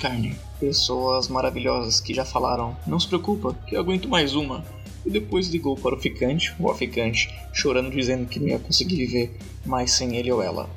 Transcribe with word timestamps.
carne. 0.00 0.34
Pessoas 0.58 1.28
maravilhosas 1.28 2.00
que 2.00 2.14
já 2.14 2.24
falaram: 2.24 2.76
Não 2.86 2.98
se 2.98 3.06
preocupa, 3.06 3.54
que 3.66 3.76
eu 3.76 3.80
aguento 3.80 4.08
mais 4.08 4.34
uma. 4.34 4.64
E 5.04 5.10
depois 5.10 5.48
ligou 5.48 5.76
para 5.76 5.94
o 5.94 6.00
ficante, 6.00 6.54
o 6.58 6.74
ficante, 6.74 7.28
chorando 7.52 7.90
dizendo 7.90 8.26
que 8.26 8.38
não 8.38 8.48
ia 8.48 8.58
conseguir 8.58 8.96
viver 8.96 9.38
mais 9.64 9.92
sem 9.92 10.16
ele 10.16 10.30
ou 10.32 10.42
ela. 10.42 10.68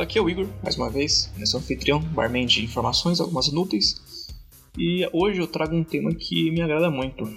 Aqui 0.00 0.18
é 0.18 0.22
o 0.22 0.30
Igor, 0.30 0.48
mais 0.62 0.76
uma 0.76 0.88
vez, 0.88 1.30
nesse 1.36 1.56
anfitrião, 1.56 2.00
barman 2.00 2.46
de 2.46 2.64
informações, 2.64 3.20
algumas 3.20 3.48
inúteis. 3.48 4.00
E 4.78 5.06
hoje 5.12 5.40
eu 5.40 5.46
trago 5.46 5.74
um 5.74 5.84
tema 5.84 6.14
que 6.14 6.50
me 6.50 6.62
agrada 6.62 6.90
muito. 6.90 7.28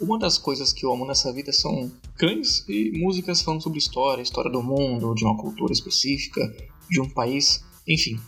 Uma 0.00 0.18
das 0.18 0.38
coisas 0.38 0.72
que 0.72 0.86
eu 0.86 0.92
amo 0.92 1.06
nessa 1.06 1.32
vida 1.32 1.52
são 1.52 1.90
cães 2.16 2.64
e 2.68 2.92
músicas 2.98 3.42
falando 3.42 3.62
sobre 3.62 3.78
história, 3.78 4.22
história 4.22 4.50
do 4.50 4.62
mundo, 4.62 5.14
de 5.14 5.24
uma 5.24 5.36
cultura 5.36 5.72
específica, 5.72 6.40
de 6.88 7.00
um 7.00 7.08
país, 7.10 7.62
enfim. 7.86 8.18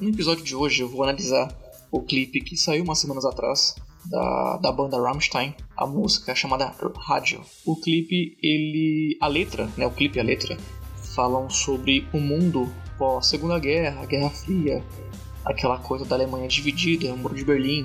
No 0.00 0.08
episódio 0.08 0.42
de 0.42 0.56
hoje 0.56 0.82
eu 0.82 0.88
vou 0.88 1.04
analisar 1.04 1.56
o 1.92 2.02
clipe 2.02 2.40
que 2.40 2.56
saiu 2.56 2.82
umas 2.82 2.98
semanas 2.98 3.24
atrás 3.24 3.76
da, 4.06 4.56
da 4.56 4.72
banda 4.72 5.00
Rammstein, 5.00 5.54
a 5.76 5.86
música 5.86 6.34
chamada 6.34 6.74
Rádio. 6.96 7.40
O 7.64 7.76
clipe, 7.76 8.36
ele. 8.42 9.16
a 9.20 9.28
letra, 9.28 9.70
né? 9.76 9.86
O 9.86 9.92
clipe 9.92 10.18
e 10.18 10.20
a 10.20 10.24
letra 10.24 10.56
falam 11.14 11.48
sobre 11.48 12.08
o 12.12 12.18
mundo 12.18 12.68
pós 12.98 13.28
Segunda 13.28 13.56
Guerra, 13.60 14.04
Guerra 14.04 14.30
Fria, 14.30 14.84
aquela 15.44 15.78
coisa 15.78 16.04
da 16.04 16.16
Alemanha 16.16 16.48
dividida, 16.48 17.14
o 17.14 17.16
Muro 17.16 17.36
de 17.36 17.44
Berlim. 17.44 17.84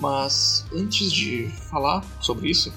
Mas 0.00 0.66
antes 0.72 1.12
de 1.12 1.46
falar 1.70 2.04
sobre 2.20 2.50
isso, 2.50 2.72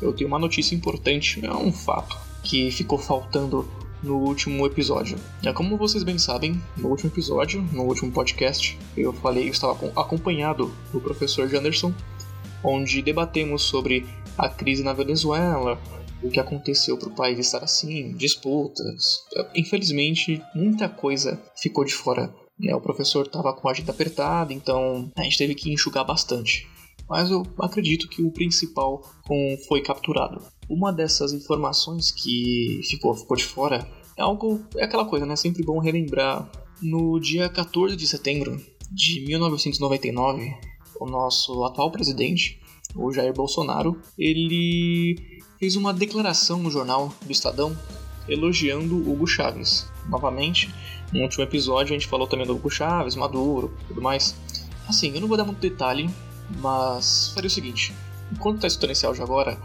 eu 0.00 0.14
tenho 0.14 0.28
uma 0.28 0.38
notícia 0.38 0.74
importante, 0.74 1.44
é 1.44 1.52
um 1.52 1.70
fato 1.70 2.16
que 2.42 2.70
ficou 2.70 2.96
faltando 2.96 3.68
no 4.02 4.16
último 4.18 4.66
episódio. 4.66 5.18
É 5.44 5.52
como 5.52 5.76
vocês 5.76 6.02
bem 6.02 6.18
sabem, 6.18 6.60
no 6.76 6.88
último 6.88 7.10
episódio, 7.10 7.62
no 7.72 7.82
último 7.84 8.10
podcast, 8.10 8.78
eu 8.96 9.12
falei 9.12 9.48
eu 9.48 9.52
estava 9.52 9.72
acompanhado 9.96 10.74
do 10.92 11.00
professor 11.00 11.48
Janderson, 11.48 11.92
onde 12.64 13.02
debatemos 13.02 13.62
sobre 13.62 14.06
a 14.36 14.48
crise 14.48 14.82
na 14.82 14.92
Venezuela, 14.92 15.78
o 16.22 16.30
que 16.30 16.40
aconteceu 16.40 16.96
para 16.96 17.08
o 17.08 17.14
país 17.14 17.38
estar 17.38 17.62
assim, 17.62 18.12
disputas. 18.12 19.24
Infelizmente, 19.54 20.42
muita 20.54 20.88
coisa 20.88 21.40
ficou 21.56 21.84
de 21.84 21.94
fora. 21.94 22.32
Né? 22.58 22.74
O 22.74 22.80
professor 22.80 23.24
estava 23.24 23.52
com 23.54 23.68
a 23.68 23.72
agenda 23.72 23.92
apertada, 23.92 24.52
então 24.52 25.10
a 25.16 25.22
gente 25.22 25.38
teve 25.38 25.54
que 25.54 25.72
enxugar 25.72 26.04
bastante. 26.04 26.66
Mas 27.08 27.30
eu 27.30 27.42
acredito 27.58 28.08
que 28.08 28.22
o 28.22 28.30
principal 28.30 29.02
foi 29.66 29.80
capturado. 29.80 30.42
Uma 30.70 30.92
dessas 30.92 31.32
informações 31.32 32.12
que 32.12 32.80
ficou, 32.88 33.12
ficou 33.12 33.36
de 33.36 33.44
fora 33.44 33.84
é 34.16 34.22
algo. 34.22 34.64
é 34.76 34.84
aquela 34.84 35.04
coisa, 35.04 35.26
né? 35.26 35.34
Sempre 35.34 35.64
bom 35.64 35.80
relembrar. 35.80 36.48
No 36.80 37.18
dia 37.18 37.48
14 37.48 37.96
de 37.96 38.06
setembro 38.06 38.58
de 38.88 39.20
1999, 39.26 40.54
o 41.00 41.06
nosso 41.06 41.64
atual 41.64 41.90
presidente, 41.90 42.60
o 42.94 43.12
Jair 43.12 43.34
Bolsonaro, 43.34 44.00
ele 44.16 45.42
fez 45.58 45.74
uma 45.74 45.92
declaração 45.92 46.60
no 46.60 46.70
jornal 46.70 47.12
do 47.20 47.32
Estadão 47.32 47.76
elogiando 48.28 48.96
Hugo 48.96 49.26
Chávez. 49.26 49.90
Novamente, 50.08 50.72
no 51.12 51.22
último 51.22 51.42
episódio 51.42 51.94
a 51.94 51.98
gente 51.98 52.08
falou 52.08 52.28
também 52.28 52.46
do 52.46 52.54
Hugo 52.54 52.70
Chávez, 52.70 53.16
Maduro, 53.16 53.74
tudo 53.88 54.00
mais. 54.00 54.36
Assim, 54.88 55.12
eu 55.12 55.20
não 55.20 55.28
vou 55.28 55.36
dar 55.36 55.44
muito 55.44 55.58
detalhe, 55.58 56.08
mas 56.60 57.32
faria 57.34 57.48
o 57.48 57.50
seguinte: 57.50 57.92
enquanto 58.32 58.56
está 58.56 58.68
escutando 58.68 58.92
esse 58.92 59.04
áudio 59.04 59.22
agora, 59.22 59.58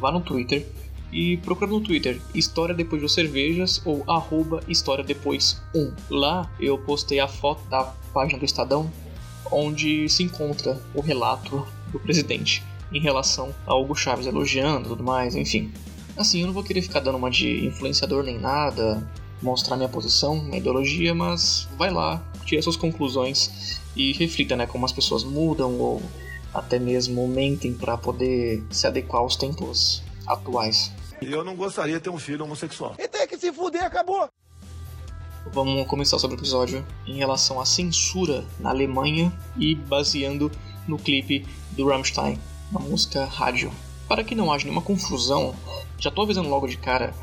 vá 0.00 0.10
no 0.10 0.20
Twitter 0.20 0.66
e 1.12 1.36
procura 1.38 1.70
no 1.70 1.80
Twitter 1.80 2.20
História 2.34 2.74
Depois 2.74 3.02
de 3.02 3.08
Cervejas 3.08 3.80
ou 3.84 4.04
arroba 4.08 4.62
História 4.68 5.04
Depois 5.04 5.60
1. 5.74 5.92
Lá 6.10 6.50
eu 6.58 6.78
postei 6.78 7.20
a 7.20 7.28
foto 7.28 7.62
da 7.68 7.84
página 8.12 8.38
do 8.38 8.44
Estadão 8.44 8.90
onde 9.50 10.08
se 10.08 10.22
encontra 10.22 10.80
o 10.94 11.00
relato 11.00 11.66
do 11.90 11.98
presidente 11.98 12.62
em 12.92 13.00
relação 13.00 13.54
a 13.66 13.74
Hugo 13.74 13.94
Chaves 13.94 14.26
elogiando 14.26 14.88
tudo 14.88 15.02
mais, 15.02 15.34
enfim. 15.34 15.72
Assim, 16.16 16.40
eu 16.40 16.46
não 16.46 16.54
vou 16.54 16.62
querer 16.62 16.82
ficar 16.82 17.00
dando 17.00 17.18
uma 17.18 17.30
de 17.30 17.66
influenciador 17.66 18.22
nem 18.22 18.38
nada, 18.38 19.08
mostrar 19.42 19.76
minha 19.76 19.88
posição, 19.88 20.42
minha 20.42 20.58
ideologia, 20.58 21.14
mas 21.14 21.68
vai 21.78 21.90
lá, 21.90 22.22
tira 22.44 22.60
suas 22.62 22.76
conclusões 22.76 23.80
e 23.96 24.12
reflita, 24.12 24.56
né, 24.56 24.66
como 24.66 24.84
as 24.84 24.92
pessoas 24.92 25.24
mudam 25.24 25.78
ou 25.78 26.02
até 26.52 26.78
mesmo 26.78 27.26
mentem 27.28 27.72
para 27.72 27.96
poder 27.96 28.62
se 28.70 28.86
adequar 28.86 29.22
aos 29.22 29.36
tempos 29.36 30.02
atuais. 30.26 30.92
Eu 31.20 31.44
não 31.44 31.54
gostaria 31.54 31.94
de 31.94 32.00
ter 32.00 32.10
um 32.10 32.18
filho 32.18 32.44
homossexual. 32.44 32.94
E 32.98 33.06
tem 33.06 33.26
que 33.26 33.38
se 33.38 33.52
fuder, 33.52 33.84
acabou! 33.84 34.28
Vamos 35.52 35.86
começar 35.86 36.18
sobre 36.18 36.36
o 36.36 36.40
episódio 36.40 36.86
em 37.06 37.16
relação 37.16 37.60
à 37.60 37.64
censura 37.64 38.44
na 38.58 38.70
Alemanha 38.70 39.32
e 39.56 39.74
baseando 39.74 40.50
no 40.86 40.98
clipe 40.98 41.46
do 41.72 41.86
Rammstein, 41.88 42.38
na 42.70 42.78
música 42.78 43.24
Rádio. 43.24 43.72
Para 44.08 44.22
que 44.24 44.34
não 44.34 44.52
haja 44.52 44.64
nenhuma 44.64 44.82
confusão, 44.82 45.54
já 45.98 46.08
estou 46.08 46.24
avisando 46.24 46.48
logo 46.48 46.66
de 46.66 46.76
cara 46.76 47.14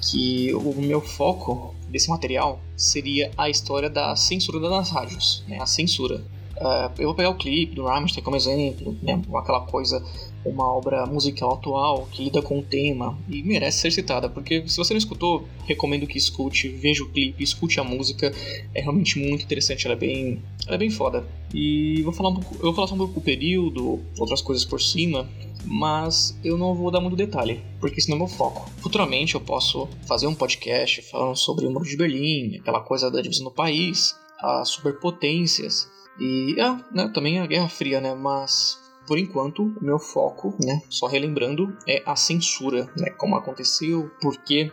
que 0.00 0.54
o 0.54 0.74
meu 0.80 1.00
foco 1.00 1.74
desse 1.88 2.08
material 2.08 2.60
seria 2.76 3.30
a 3.36 3.48
história 3.48 3.88
da 3.88 4.14
censura 4.16 4.60
das 4.60 4.90
rádios, 4.90 5.44
né? 5.48 5.58
a 5.60 5.66
censura. 5.66 6.22
Uh, 6.64 6.90
eu 6.98 7.08
vou 7.08 7.14
pegar 7.14 7.28
o 7.28 7.34
clipe 7.34 7.74
do 7.74 7.84
Rammstein 7.84 8.24
como 8.24 8.36
exemplo, 8.36 8.96
né? 9.02 9.20
aquela 9.34 9.60
coisa, 9.66 10.02
uma 10.46 10.66
obra 10.72 11.04
musical 11.04 11.52
atual 11.52 12.08
que 12.10 12.24
lida 12.24 12.40
com 12.40 12.58
o 12.58 12.62
tema 12.62 13.18
e 13.28 13.42
merece 13.42 13.80
ser 13.80 13.90
citada, 13.90 14.30
porque 14.30 14.66
se 14.66 14.78
você 14.78 14.94
não 14.94 14.98
escutou, 14.98 15.46
recomendo 15.66 16.06
que 16.06 16.16
escute, 16.16 16.68
veja 16.68 17.04
o 17.04 17.10
clipe, 17.10 17.44
escute 17.44 17.78
a 17.78 17.84
música, 17.84 18.32
é 18.74 18.80
realmente 18.80 19.18
muito 19.18 19.44
interessante, 19.44 19.86
ela 19.86 19.94
é 19.94 19.98
bem, 19.98 20.42
ela 20.66 20.76
é 20.76 20.78
bem 20.78 20.88
foda. 20.88 21.26
E 21.52 22.00
vou 22.00 22.14
falar 22.14 22.30
um 22.30 22.36
pouco, 22.36 22.54
eu 22.54 22.62
vou 22.62 22.74
falar 22.74 22.86
só 22.86 22.94
um 22.94 22.98
pouco 22.98 23.12
do 23.12 23.20
período, 23.20 24.00
outras 24.18 24.40
coisas 24.40 24.64
por 24.64 24.80
cima, 24.80 25.28
mas 25.66 26.34
eu 26.42 26.56
não 26.56 26.74
vou 26.74 26.90
dar 26.90 27.00
muito 27.00 27.14
detalhe, 27.14 27.60
porque 27.78 28.00
senão 28.00 28.16
é 28.16 28.20
meu 28.20 28.28
foco. 28.28 28.70
Futuramente 28.78 29.34
eu 29.34 29.40
posso 29.42 29.86
fazer 30.08 30.26
um 30.26 30.34
podcast 30.34 31.02
falando 31.02 31.36
sobre 31.36 31.66
o 31.66 31.70
Muro 31.70 31.84
de 31.84 31.94
Berlim, 31.94 32.56
aquela 32.56 32.80
coisa 32.80 33.10
da 33.10 33.20
divisão 33.20 33.44
do 33.44 33.50
país, 33.50 34.16
as 34.40 34.70
superpotências 34.70 35.92
e 36.18 36.56
ah, 36.60 36.84
né, 36.92 37.10
também 37.12 37.38
a 37.38 37.46
Guerra 37.46 37.68
Fria, 37.68 38.00
né? 38.00 38.14
Mas 38.14 38.78
por 39.06 39.18
enquanto 39.18 39.76
meu 39.82 39.98
foco, 39.98 40.56
né, 40.64 40.80
só 40.88 41.06
relembrando, 41.06 41.76
é 41.86 42.02
a 42.06 42.16
censura, 42.16 42.84
né? 42.96 43.10
Como 43.18 43.36
aconteceu, 43.36 44.10
porque 44.20 44.70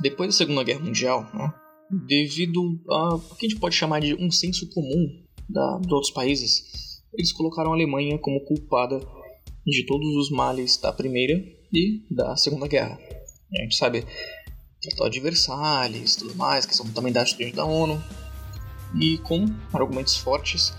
depois 0.00 0.28
da 0.28 0.36
Segunda 0.36 0.62
Guerra 0.62 0.80
Mundial, 0.80 1.28
né, 1.34 1.52
devido 1.90 2.60
a 2.88 3.14
o 3.16 3.36
que 3.36 3.46
a 3.46 3.48
gente 3.48 3.60
pode 3.60 3.74
chamar 3.74 4.00
de 4.00 4.14
um 4.14 4.30
senso 4.30 4.68
comum 4.70 5.22
da, 5.48 5.78
de 5.78 5.92
outros 5.92 6.12
países, 6.12 7.02
eles 7.14 7.32
colocaram 7.32 7.72
a 7.72 7.74
Alemanha 7.74 8.18
como 8.18 8.44
culpada 8.44 9.00
de 9.66 9.86
todos 9.86 10.16
os 10.16 10.30
males 10.30 10.76
da 10.78 10.92
Primeira 10.92 11.34
e 11.72 12.02
da 12.10 12.36
Segunda 12.36 12.66
Guerra. 12.66 12.98
A 13.54 13.62
gente 13.62 13.76
sabe 13.76 14.04
Tratado 14.82 15.10
de 15.10 15.20
Versalhes, 15.20 16.16
tudo 16.16 16.34
mais, 16.34 16.66
questão 16.66 16.86
também 16.92 17.12
da 17.12 17.24
da 17.54 17.64
ONU, 17.64 18.02
e 18.94 19.18
com 19.18 19.46
argumentos 19.72 20.16
fortes, 20.16 20.74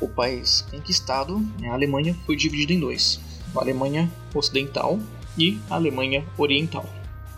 o 0.00 0.08
país 0.08 0.62
conquistado, 0.70 1.38
né, 1.58 1.68
a 1.68 1.74
Alemanha, 1.74 2.16
foi 2.26 2.36
dividido 2.36 2.72
em 2.72 2.80
dois: 2.80 3.20
a 3.54 3.60
Alemanha 3.60 4.10
Ocidental 4.34 4.98
e 5.36 5.58
a 5.68 5.74
Alemanha 5.74 6.24
Oriental. 6.36 6.88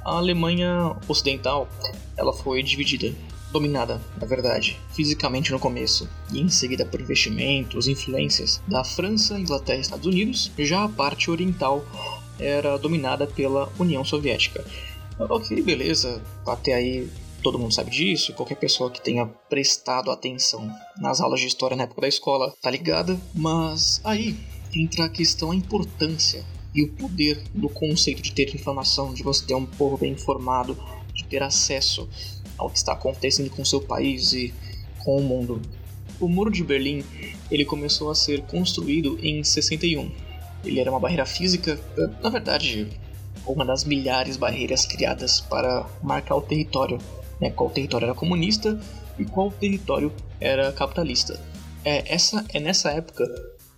A 0.05 0.17
Alemanha 0.17 0.97
Ocidental 1.09 1.69
ela 2.17 2.33
foi 2.33 2.63
dividida, 2.63 3.15
dominada, 3.53 4.01
na 4.21 4.27
verdade, 4.27 4.79
fisicamente 4.93 5.53
no 5.53 5.59
começo, 5.59 6.09
e 6.33 6.41
em 6.41 6.49
seguida 6.49 6.85
por 6.85 7.01
investimentos, 7.01 7.87
influências 7.87 8.61
da 8.67 8.83
França, 8.83 9.39
Inglaterra 9.39 9.79
e 9.79 9.83
Estados 9.83 10.07
Unidos. 10.07 10.51
Já 10.59 10.85
a 10.85 10.89
parte 10.89 11.31
oriental 11.31 11.85
era 12.39 12.77
dominada 12.79 13.27
pela 13.27 13.71
União 13.79 14.05
Soviética. 14.05 14.65
Ok, 15.19 15.63
beleza, 15.63 16.21
até 16.47 16.73
aí 16.75 17.09
todo 17.43 17.59
mundo 17.59 17.75
sabe 17.75 17.91
disso, 17.91 18.33
qualquer 18.33 18.55
pessoa 18.55 18.91
que 18.91 19.03
tenha 19.03 19.27
prestado 19.27 20.11
atenção 20.11 20.73
nas 20.99 21.21
aulas 21.21 21.41
de 21.41 21.47
história 21.47 21.77
na 21.77 21.83
época 21.83 22.03
da 22.03 22.09
escola 22.09 22.55
tá 22.63 22.71
ligada, 22.71 23.21
mas 23.35 24.01
aí 24.05 24.37
entra 24.75 25.05
a 25.05 25.09
questão, 25.09 25.51
a 25.51 25.55
importância 25.55 26.45
e 26.75 26.83
o 26.83 26.89
poder 26.93 27.43
do 27.53 27.69
conceito 27.69 28.23
de 28.23 28.33
ter 28.33 28.55
informação, 28.55 29.13
de 29.13 29.23
você 29.23 29.45
ter 29.45 29.55
um 29.55 29.67
povo 29.67 29.99
bem 29.99 30.13
informado, 30.13 30.79
de 31.13 31.25
ter 31.25 31.43
acesso 31.43 32.09
ao 32.57 32.71
que 32.71 32.79
está 32.79 32.93
acontecendo 32.93 33.51
com 33.51 33.65
seu 33.65 33.81
país 33.81 34.33
e 34.33 34.55
com 35.05 35.17
o 35.17 35.23
mundo. 35.23 35.61
O 36.21 36.29
Muro 36.29 36.51
de 36.51 36.63
Berlim 36.63 37.05
ele 37.51 37.65
começou 37.65 38.11
a 38.11 38.15
ser 38.15 38.43
construído 38.43 39.19
em 39.21 39.43
61. 39.43 40.11
Ele 40.65 40.79
era 40.79 40.91
uma 40.91 41.01
barreira 41.01 41.27
física, 41.27 41.79
na 42.23 42.31
verdade, 42.31 42.89
uma 43.45 43.65
das 43.65 43.85
milhares 43.85 44.35
de 44.35 44.41
barreiras 44.41 44.87
criadas 44.87 45.41
para 45.41 45.87
marcar 46.03 46.37
o 46.37 46.41
território 46.41 46.99
né, 47.43 47.51
qual 47.51 47.69
território 47.69 48.07
era 48.07 48.15
comunista 48.15 48.81
e 49.19 49.25
qual 49.25 49.51
território 49.51 50.13
era 50.41 50.73
capitalista. 50.73 51.39
É, 51.85 52.15
essa, 52.15 52.47
é 52.55 52.61
nessa 52.61 52.93
época 52.93 53.25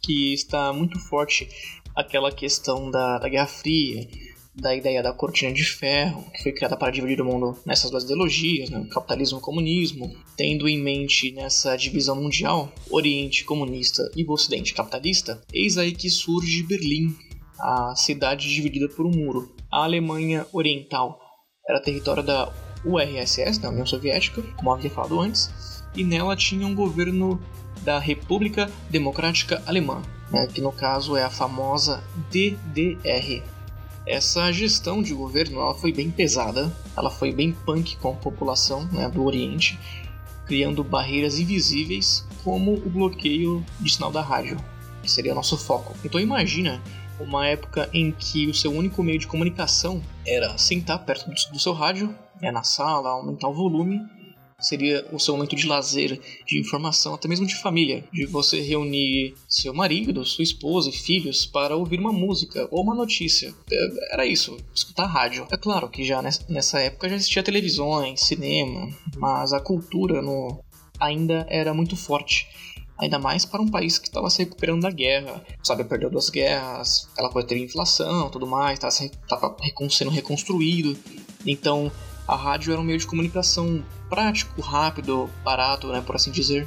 que 0.02 0.34
está 0.34 0.70
muito 0.70 0.98
forte 0.98 1.48
aquela 1.96 2.30
questão 2.30 2.90
da, 2.90 3.18
da 3.18 3.26
Guerra 3.26 3.46
Fria, 3.46 4.06
da 4.54 4.76
ideia 4.76 5.02
da 5.02 5.14
cortina 5.14 5.50
de 5.50 5.64
ferro, 5.64 6.30
que 6.30 6.42
foi 6.42 6.52
criada 6.52 6.76
para 6.76 6.92
dividir 6.92 7.22
o 7.22 7.24
mundo 7.24 7.58
nessas 7.64 7.90
duas 7.90 8.04
ideologias, 8.04 8.68
né, 8.68 8.86
capitalismo 8.90 9.38
e 9.38 9.40
comunismo, 9.40 10.14
tendo 10.36 10.68
em 10.68 10.78
mente 10.78 11.32
nessa 11.32 11.74
divisão 11.74 12.14
mundial, 12.14 12.70
Oriente 12.90 13.44
comunista 13.44 14.02
e 14.14 14.24
Ocidente 14.28 14.74
capitalista, 14.74 15.42
eis 15.52 15.78
aí 15.78 15.92
que 15.92 16.10
surge 16.10 16.62
Berlim, 16.64 17.16
a 17.58 17.94
cidade 17.96 18.52
dividida 18.52 18.88
por 18.90 19.06
um 19.06 19.10
muro. 19.10 19.56
A 19.72 19.84
Alemanha 19.84 20.46
Oriental 20.52 21.18
era 21.66 21.80
território 21.80 22.22
da 22.22 22.52
URSS, 22.84 23.58
da 23.58 23.70
União 23.70 23.86
Soviética, 23.86 24.42
como 24.56 24.72
havia 24.72 24.90
falado 24.90 25.20
antes, 25.20 25.82
e 25.94 26.04
nela 26.04 26.36
tinha 26.36 26.66
um 26.66 26.74
governo 26.74 27.40
da 27.82 27.98
República 27.98 28.70
Democrática 28.90 29.62
Alemã, 29.66 30.02
né, 30.30 30.46
que 30.46 30.60
no 30.60 30.72
caso 30.72 31.16
é 31.16 31.22
a 31.22 31.30
famosa 31.30 32.02
DDR, 32.30 33.42
essa 34.06 34.52
gestão 34.52 35.02
de 35.02 35.14
governo 35.14 35.60
ela 35.60 35.74
foi 35.74 35.90
bem 35.90 36.10
pesada, 36.10 36.70
ela 36.94 37.10
foi 37.10 37.32
bem 37.32 37.52
punk 37.52 37.96
com 37.96 38.10
a 38.10 38.14
população 38.14 38.84
né, 38.92 39.08
do 39.08 39.24
Oriente, 39.24 39.78
criando 40.46 40.84
barreiras 40.84 41.38
invisíveis 41.38 42.26
como 42.42 42.74
o 42.74 42.90
bloqueio 42.90 43.64
de 43.80 43.90
sinal 43.90 44.12
da 44.12 44.20
rádio, 44.20 44.58
que 45.02 45.10
seria 45.10 45.34
nosso 45.34 45.56
foco. 45.56 45.96
Então 46.04 46.20
imagina 46.20 46.82
uma 47.18 47.46
época 47.46 47.88
em 47.94 48.10
que 48.10 48.46
o 48.46 48.52
seu 48.52 48.70
único 48.72 49.02
meio 49.02 49.18
de 49.18 49.26
comunicação 49.26 50.02
era 50.26 50.58
sentar 50.58 51.02
perto 51.04 51.30
do 51.50 51.58
seu 51.58 51.72
rádio, 51.72 52.14
né, 52.44 52.52
na 52.52 52.62
sala, 52.62 53.10
aumentar 53.10 53.48
o 53.48 53.54
volume 53.54 54.00
seria 54.60 55.06
o 55.12 55.18
seu 55.18 55.34
momento 55.34 55.54
de 55.54 55.66
lazer, 55.66 56.18
de 56.46 56.58
informação, 56.58 57.14
até 57.14 57.28
mesmo 57.28 57.46
de 57.46 57.54
família, 57.54 58.04
de 58.12 58.24
você 58.24 58.60
reunir 58.60 59.34
seu 59.48 59.74
marido, 59.74 60.24
sua 60.24 60.42
esposa 60.42 60.88
e 60.88 60.92
filhos 60.92 61.44
para 61.44 61.76
ouvir 61.76 61.98
uma 61.98 62.12
música 62.12 62.66
ou 62.70 62.82
uma 62.82 62.94
notícia. 62.94 63.52
É, 63.70 64.14
era 64.14 64.26
isso, 64.26 64.56
escutar 64.74 65.06
rádio. 65.06 65.46
É 65.52 65.56
claro 65.56 65.88
que 65.88 66.04
já 66.04 66.22
nessa 66.22 66.80
época 66.80 67.08
já 67.08 67.16
existia 67.16 67.42
televisões, 67.42 68.20
cinema, 68.22 68.88
mas 69.16 69.52
a 69.52 69.60
cultura 69.60 70.22
no 70.22 70.62
ainda 70.98 71.46
era 71.50 71.74
muito 71.74 71.96
forte. 71.96 72.48
Ainda 72.96 73.18
mais 73.18 73.44
para 73.44 73.60
um 73.60 73.68
país 73.68 73.98
que 73.98 74.06
estava 74.06 74.30
se 74.30 74.44
recuperando 74.44 74.82
da 74.82 74.90
guerra, 74.90 75.44
sabe, 75.64 75.82
perdeu 75.82 76.08
duas 76.08 76.30
guerras, 76.30 77.08
aquela 77.12 77.28
coisa 77.28 77.48
teve 77.48 77.64
inflação, 77.64 78.30
tudo 78.30 78.46
mais, 78.46 78.78
estava 78.78 79.56
sendo 79.90 80.10
reconstruído. 80.10 80.96
Então, 81.44 81.90
a 82.26 82.36
rádio 82.36 82.72
era 82.72 82.80
um 82.80 82.84
meio 82.84 82.98
de 82.98 83.06
comunicação 83.06 83.84
prático, 84.08 84.60
rápido, 84.60 85.28
barato, 85.42 85.88
né, 85.88 86.00
por 86.00 86.16
assim 86.16 86.30
dizer. 86.30 86.66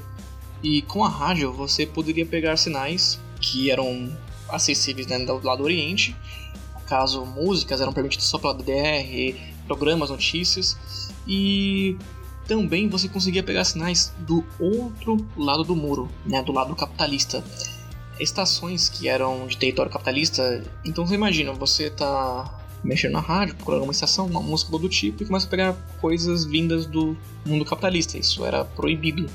E 0.61 0.81
com 0.83 1.03
a 1.03 1.09
rádio 1.09 1.51
você 1.51 1.85
poderia 1.85 2.25
pegar 2.25 2.57
sinais 2.57 3.19
que 3.39 3.71
eram 3.71 4.15
acessíveis 4.49 5.07
né, 5.07 5.19
do 5.19 5.39
lado 5.43 5.59
do 5.59 5.63
Oriente, 5.63 6.15
caso 6.87 7.25
músicas 7.25 7.81
eram 7.81 7.91
permitidas 7.93 8.25
só 8.25 8.37
pela 8.37 8.53
DDR, 8.53 9.35
programas, 9.65 10.09
notícias, 10.09 10.77
e 11.27 11.97
também 12.47 12.87
você 12.87 13.09
conseguia 13.09 13.43
pegar 13.43 13.65
sinais 13.65 14.13
do 14.19 14.43
outro 14.59 15.25
lado 15.35 15.63
do 15.63 15.75
muro, 15.75 16.09
né, 16.25 16.41
do 16.41 16.51
lado 16.51 16.75
capitalista. 16.75 17.43
Estações 18.19 18.89
que 18.89 19.07
eram 19.07 19.45
de 19.45 19.57
território 19.57 19.91
capitalista, 19.91 20.63
então 20.83 21.05
você 21.05 21.15
imagina, 21.15 21.51
você 21.53 21.89
tá 21.89 22.66
mexer 22.83 23.09
na 23.09 23.19
rádio, 23.19 23.55
procurar 23.55 23.81
uma 23.81 23.91
estação, 23.91 24.25
uma 24.25 24.41
música 24.41 24.77
do 24.77 24.89
tipo 24.89 25.23
e 25.23 25.25
começa 25.25 25.47
a 25.47 25.49
pegar 25.49 25.73
coisas 25.99 26.45
vindas 26.45 26.85
do 26.85 27.17
mundo 27.45 27.65
capitalista. 27.65 28.17
Isso 28.17 28.45
era 28.45 28.63
proibido. 28.63 29.29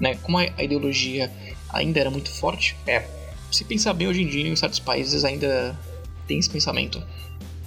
Né? 0.00 0.16
Como 0.16 0.38
a 0.38 0.62
ideologia 0.62 1.32
ainda 1.68 2.00
era 2.00 2.10
muito 2.10 2.30
forte, 2.30 2.76
é, 2.86 3.06
se 3.50 3.64
pensar 3.64 3.92
bem 3.92 4.08
hoje 4.08 4.22
em 4.22 4.26
dia, 4.26 4.48
em 4.48 4.56
certos 4.56 4.78
países 4.78 5.24
ainda 5.24 5.78
tem 6.26 6.38
esse 6.38 6.50
pensamento. 6.50 7.02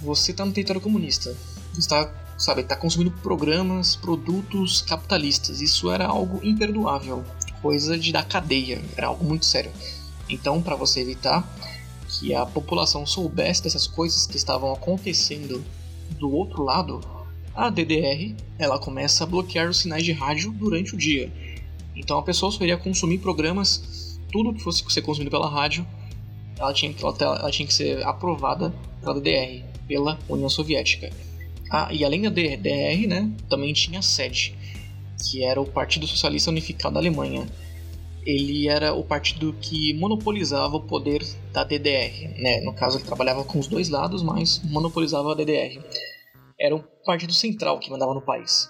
Você 0.02 0.32
está 0.32 0.44
no 0.44 0.52
território 0.52 0.80
comunista, 0.80 1.34
você 1.72 1.80
está, 1.80 2.12
sabe, 2.36 2.62
tá 2.62 2.76
consumindo 2.76 3.10
programas, 3.10 3.96
produtos 3.96 4.82
capitalistas. 4.82 5.60
Isso 5.60 5.90
era 5.90 6.06
algo 6.06 6.40
imperdoável, 6.42 7.24
coisa 7.62 7.98
de 7.98 8.12
dar 8.12 8.24
cadeia, 8.24 8.82
era 8.96 9.06
algo 9.06 9.24
muito 9.24 9.46
sério. 9.46 9.70
Então, 10.28 10.60
para 10.60 10.74
você 10.74 11.00
evitar 11.00 11.48
que 12.18 12.34
a 12.34 12.44
população 12.46 13.06
soubesse 13.06 13.62
dessas 13.62 13.86
coisas 13.86 14.26
que 14.26 14.36
estavam 14.36 14.72
acontecendo 14.72 15.64
do 16.18 16.32
outro 16.32 16.62
lado, 16.62 17.00
a 17.54 17.70
DDR 17.70 18.34
ela 18.58 18.78
começa 18.78 19.24
a 19.24 19.26
bloquear 19.26 19.68
os 19.68 19.78
sinais 19.78 20.04
de 20.04 20.12
rádio 20.12 20.52
durante 20.52 20.94
o 20.94 20.98
dia. 20.98 21.32
Então 21.94 22.18
a 22.18 22.22
pessoa 22.22 22.52
só 22.52 22.62
iria 22.62 22.76
consumir 22.76 23.18
programas, 23.18 24.18
tudo 24.30 24.52
que 24.54 24.62
fosse 24.62 24.84
ser 24.88 25.02
consumido 25.02 25.30
pela 25.30 25.48
rádio, 25.48 25.86
ela 26.58 26.72
tinha, 26.72 26.94
ela 27.20 27.50
tinha 27.50 27.66
que 27.66 27.74
ser 27.74 28.02
aprovada 28.04 28.72
pela 29.00 29.14
DDR, 29.14 29.64
pela 29.86 30.18
União 30.28 30.48
Soviética. 30.48 31.10
Ah, 31.70 31.88
e 31.92 32.04
além 32.04 32.22
da 32.22 32.30
DDR, 32.30 33.06
né, 33.06 33.30
também 33.48 33.72
tinha 33.72 33.98
a 33.98 34.02
SED, 34.02 34.54
que 35.18 35.44
era 35.44 35.60
o 35.60 35.66
Partido 35.66 36.06
Socialista 36.06 36.50
Unificado 36.50 36.94
da 36.94 37.00
Alemanha, 37.00 37.46
ele 38.26 38.68
era 38.68 38.92
o 38.92 39.04
partido 39.04 39.54
que 39.60 39.94
monopolizava 39.94 40.76
o 40.76 40.82
poder 40.82 41.22
da 41.52 41.62
DDR. 41.62 42.34
Né? 42.36 42.60
No 42.62 42.74
caso, 42.74 42.98
ele 42.98 43.06
trabalhava 43.06 43.44
com 43.44 43.60
os 43.60 43.68
dois 43.68 43.88
lados, 43.88 44.20
mas 44.22 44.60
monopolizava 44.64 45.30
a 45.30 45.34
DDR. 45.34 45.80
Era 46.58 46.74
o 46.74 46.82
partido 47.04 47.32
central 47.32 47.78
que 47.78 47.88
mandava 47.88 48.12
no 48.12 48.20
país. 48.20 48.68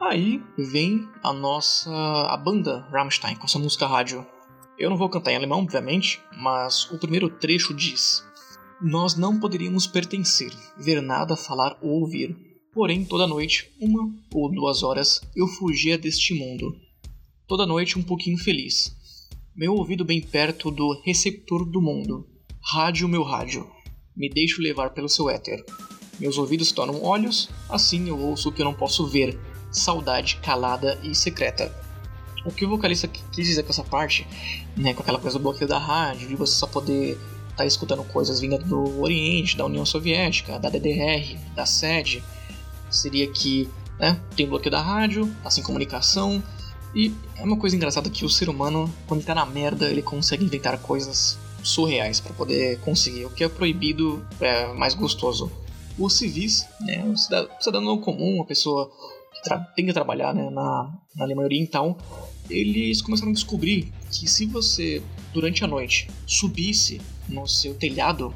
Aí 0.00 0.42
vem 0.56 1.08
a 1.24 1.32
nossa 1.32 1.90
a 1.90 2.36
banda 2.36 2.86
Rammstein 2.92 3.34
com 3.36 3.48
sua 3.48 3.62
música 3.62 3.86
rádio. 3.86 4.24
Eu 4.78 4.90
não 4.90 4.96
vou 4.96 5.08
cantar 5.08 5.32
em 5.32 5.36
alemão, 5.36 5.60
obviamente, 5.60 6.20
mas 6.36 6.88
o 6.90 6.98
primeiro 6.98 7.30
trecho 7.30 7.74
diz: 7.74 8.22
Nós 8.80 9.16
não 9.16 9.40
poderíamos 9.40 9.86
pertencer, 9.86 10.52
ver 10.76 11.00
nada, 11.00 11.34
falar 11.34 11.76
ou 11.80 12.02
ouvir. 12.02 12.36
Porém, 12.72 13.04
toda 13.04 13.26
noite, 13.26 13.72
uma 13.80 14.08
ou 14.32 14.52
duas 14.52 14.84
horas, 14.84 15.20
eu 15.34 15.48
fugia 15.48 15.98
deste 15.98 16.32
mundo 16.32 16.76
toda 17.48 17.64
noite 17.64 17.98
um 17.98 18.02
pouquinho 18.02 18.36
feliz. 18.36 18.94
Meu 19.56 19.74
ouvido 19.74 20.04
bem 20.04 20.20
perto 20.20 20.70
do 20.70 21.00
receptor 21.02 21.64
do 21.64 21.80
mundo. 21.80 22.28
Rádio, 22.62 23.08
meu 23.08 23.22
rádio. 23.22 23.66
Me 24.14 24.28
deixo 24.28 24.60
levar 24.60 24.90
pelo 24.90 25.08
seu 25.08 25.30
éter. 25.30 25.64
Meus 26.20 26.36
ouvidos 26.36 26.70
tornam 26.72 27.02
olhos, 27.02 27.48
assim 27.66 28.08
eu 28.08 28.20
ouço 28.20 28.50
o 28.50 28.52
que 28.52 28.60
eu 28.60 28.66
não 28.66 28.74
posso 28.74 29.06
ver. 29.06 29.40
Saudade 29.72 30.36
calada 30.42 31.00
e 31.02 31.14
secreta. 31.14 31.74
O 32.44 32.52
que 32.52 32.66
o 32.66 32.68
vocalista 32.68 33.08
quis 33.08 33.46
dizer 33.46 33.62
com 33.62 33.70
essa 33.70 33.82
parte, 33.84 34.26
né, 34.76 34.92
com 34.92 35.00
aquela 35.00 35.18
coisa 35.18 35.38
do 35.38 35.42
bloqueio 35.42 35.68
da 35.68 35.78
rádio, 35.78 36.28
de 36.28 36.36
você 36.36 36.52
só 36.52 36.66
poder 36.66 37.18
tá 37.56 37.64
escutando 37.64 38.04
coisas 38.04 38.40
vindas 38.40 38.62
do 38.62 39.00
Oriente, 39.00 39.56
da 39.56 39.64
União 39.64 39.86
Soviética, 39.86 40.58
da 40.58 40.68
DDR, 40.68 41.36
da 41.54 41.64
SED, 41.64 42.22
seria 42.90 43.26
que 43.32 43.68
né, 43.98 44.20
tem 44.36 44.46
bloqueio 44.46 44.70
da 44.70 44.82
rádio, 44.82 45.34
sem 45.50 45.64
comunicação, 45.64 46.42
e 46.94 47.12
é 47.36 47.42
uma 47.42 47.56
coisa 47.56 47.76
engraçada 47.76 48.08
que 48.10 48.24
o 48.24 48.30
ser 48.30 48.48
humano, 48.48 48.92
quando 49.06 49.24
tá 49.24 49.34
na 49.34 49.44
merda, 49.44 49.88
ele 49.88 50.02
consegue 50.02 50.44
inventar 50.44 50.78
coisas 50.78 51.38
surreais 51.62 52.20
para 52.20 52.32
poder 52.32 52.78
conseguir. 52.80 53.24
O 53.26 53.30
que 53.30 53.44
é 53.44 53.48
proibido 53.48 54.24
é 54.40 54.72
mais 54.72 54.94
gostoso. 54.94 55.50
Os 55.98 56.14
civis, 56.14 56.66
né, 56.80 57.04
o 57.04 57.16
cidadão 57.62 57.98
comum, 57.98 58.40
a 58.40 58.44
pessoa 58.44 58.90
que 59.32 59.74
tem 59.74 59.86
que 59.86 59.92
trabalhar 59.92 60.34
né, 60.34 60.48
na, 60.50 60.92
na 61.16 61.24
Alemanha 61.24 61.46
Oriental, 61.46 61.98
eles 62.48 63.02
começaram 63.02 63.30
a 63.30 63.34
descobrir 63.34 63.92
que 64.10 64.28
se 64.28 64.46
você, 64.46 65.02
durante 65.32 65.64
a 65.64 65.66
noite, 65.66 66.08
subisse 66.26 67.00
no 67.28 67.46
seu 67.46 67.74
telhado 67.74 68.32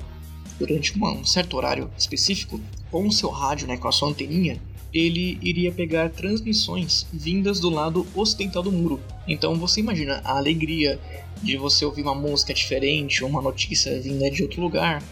durante 0.59 0.95
uma, 0.95 1.13
um 1.13 1.25
certo 1.25 1.57
horário 1.57 1.91
específico, 1.97 2.61
com 2.91 3.07
o 3.07 3.13
seu 3.13 3.31
rádio, 3.31 3.67
né, 3.67 3.77
com 3.77 3.89
a 3.89 3.93
sua 3.93 4.09
anteninha, 4.09 4.61
ele 4.93 5.39
iria 5.41 5.73
pegar 5.73 6.11
transmissões 6.11 7.07
vindas 7.13 7.59
do 7.59 7.71
lado 7.71 8.07
ocidental 8.15 8.63
do 8.63 8.71
muro. 8.71 9.01
Então 9.27 9.55
você 9.55 9.81
imagina 9.81 10.21
a 10.25 10.37
alegria 10.37 11.01
de 11.43 11.57
você 11.57 11.85
ouvir 11.85 12.03
uma 12.03 12.15
música 12.15 12.53
diferente, 12.53 13.25
uma 13.25 13.41
notícia 13.41 13.99
vinda 14.01 14.31
de 14.31 14.43
outro 14.43 14.61
lugar, 14.61 15.03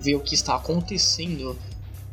ver 0.00 0.14
o 0.14 0.20
que 0.20 0.34
está 0.34 0.56
acontecendo, 0.56 1.56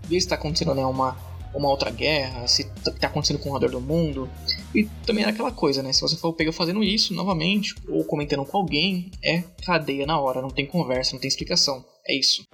ver 0.04 0.20
se 0.20 0.26
está 0.26 0.36
acontecendo 0.36 0.76
né, 0.76 0.86
uma, 0.86 1.18
uma 1.54 1.70
outra 1.70 1.90
guerra, 1.90 2.48
se 2.48 2.64
está 2.86 3.08
acontecendo 3.08 3.40
com 3.40 3.50
o 3.50 3.54
redor 3.54 3.72
do 3.72 3.82
mundo. 3.82 4.30
E 4.76 4.86
também 5.06 5.24
era 5.24 5.32
aquela 5.32 5.52
coisa, 5.52 5.82
né? 5.82 5.94
Se 5.94 6.02
você 6.02 6.18
for 6.18 6.34
pegar 6.34 6.52
fazendo 6.52 6.84
isso 6.84 7.14
novamente, 7.14 7.76
ou 7.88 8.04
comentando 8.04 8.44
com 8.44 8.58
alguém, 8.58 9.12
é 9.24 9.44
cadeia 9.64 10.06
na 10.06 10.20
hora, 10.20 10.42
não 10.42 10.50
tem 10.50 10.66
conversa, 10.66 11.14
não 11.14 11.20
tem 11.20 11.28
explicação. 11.28 11.86
É 12.08 12.16
isso. 12.18 12.46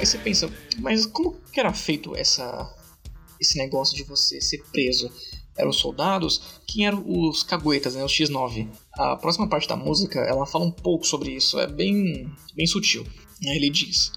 Aí 0.00 0.06
você 0.06 0.16
pensa, 0.16 0.50
mas 0.78 1.04
como 1.04 1.38
que 1.52 1.60
era 1.60 1.74
feito 1.74 2.16
essa, 2.16 2.74
esse 3.38 3.58
negócio 3.58 3.94
de 3.94 4.02
você 4.02 4.40
ser 4.40 4.64
preso? 4.72 5.12
Eram 5.54 5.68
os 5.68 5.78
soldados? 5.78 6.62
Quem 6.66 6.86
eram 6.86 7.04
os 7.06 7.42
caguetas, 7.42 7.94
né? 7.94 8.02
Os 8.02 8.10
X9. 8.10 8.66
A 8.94 9.16
próxima 9.16 9.46
parte 9.46 9.68
da 9.68 9.76
música, 9.76 10.18
ela 10.20 10.46
fala 10.46 10.64
um 10.64 10.70
pouco 10.70 11.06
sobre 11.06 11.32
isso, 11.32 11.60
é 11.60 11.66
bem, 11.66 12.32
bem 12.56 12.66
sutil. 12.66 13.06
Ele 13.42 13.68
diz: 13.68 14.10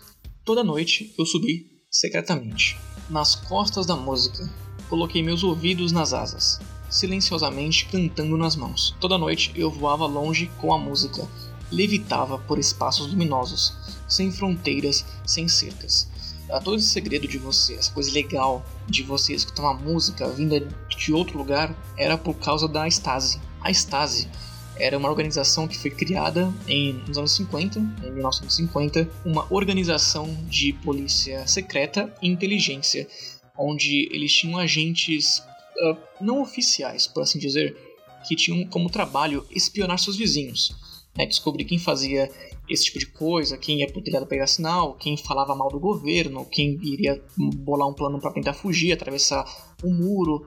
Toda 0.45 0.63
noite 0.63 1.13
eu 1.19 1.25
subi 1.25 1.65
secretamente. 1.91 2.77
Nas 3.09 3.35
costas 3.35 3.85
da 3.85 3.97
música, 3.97 4.49
coloquei 4.87 5.21
meus 5.21 5.43
ouvidos 5.43 5.91
nas 5.91 6.13
asas. 6.13 6.61
silenciosamente 6.89 7.87
cantando 7.87 8.37
nas 8.37 8.55
mãos. 8.55 8.95
Toda 9.01 9.17
noite 9.17 9.51
eu 9.53 9.69
voava 9.69 10.05
longe 10.05 10.49
com 10.61 10.73
a 10.73 10.77
música, 10.77 11.27
levitava 11.73 12.37
por 12.37 12.59
espaços 12.59 13.07
luminosos, 13.07 13.73
sem 14.07 14.31
fronteiras, 14.31 15.05
sem 15.25 15.47
cercas. 15.47 16.07
A 16.49 16.59
todo 16.59 16.77
esse 16.77 16.87
segredo 16.87 17.27
de 17.27 17.37
você, 17.37 17.73
essa 17.73 17.91
coisa 17.91 18.11
legal 18.11 18.63
de 18.87 19.01
você 19.01 19.33
escutar 19.33 19.63
uma 19.63 19.73
música 19.73 20.29
vinda 20.29 20.59
de 20.59 21.13
outro 21.13 21.37
lugar, 21.37 21.75
era 21.97 22.17
por 22.17 22.35
causa 22.35 22.67
da 22.67 22.87
Stasi. 22.87 23.39
A 23.61 23.71
Stasi 23.71 24.29
era 24.75 24.97
uma 24.97 25.09
organização 25.09 25.67
que 25.67 25.77
foi 25.77 25.91
criada 25.91 26.53
em, 26.67 26.93
nos 27.07 27.17
anos 27.17 27.31
50, 27.33 27.79
em 27.79 28.11
1950, 28.11 29.09
uma 29.25 29.51
organização 29.51 30.35
de 30.47 30.73
polícia 30.73 31.45
secreta 31.47 32.13
e 32.21 32.27
inteligência, 32.27 33.07
onde 33.57 34.09
eles 34.11 34.33
tinham 34.33 34.59
agentes 34.59 35.39
uh, 35.39 35.97
não 36.19 36.41
oficiais, 36.41 37.07
por 37.07 37.23
assim 37.23 37.39
dizer, 37.39 37.75
que 38.27 38.35
tinham 38.35 38.67
como 38.67 38.89
trabalho 38.89 39.45
espionar 39.51 39.99
seus 39.99 40.17
vizinhos, 40.17 40.75
né, 41.17 41.25
descobrir 41.25 41.65
quem 41.65 41.77
fazia 41.77 42.29
esse 42.69 42.85
tipo 42.85 42.99
de 42.99 43.07
coisa, 43.07 43.57
quem 43.57 43.79
ia 43.79 43.91
pro 43.91 44.01
telhado 44.01 44.25
pegar 44.25 44.47
sinal, 44.47 44.95
quem 44.95 45.17
falava 45.17 45.55
mal 45.55 45.69
do 45.69 45.79
governo, 45.79 46.45
quem 46.45 46.79
iria 46.81 47.21
bolar 47.37 47.87
um 47.87 47.93
plano 47.93 48.19
para 48.19 48.31
tentar 48.31 48.53
fugir, 48.53 48.91
atravessar 48.91 49.45
o 49.83 49.87
um 49.87 49.93
muro. 49.93 50.45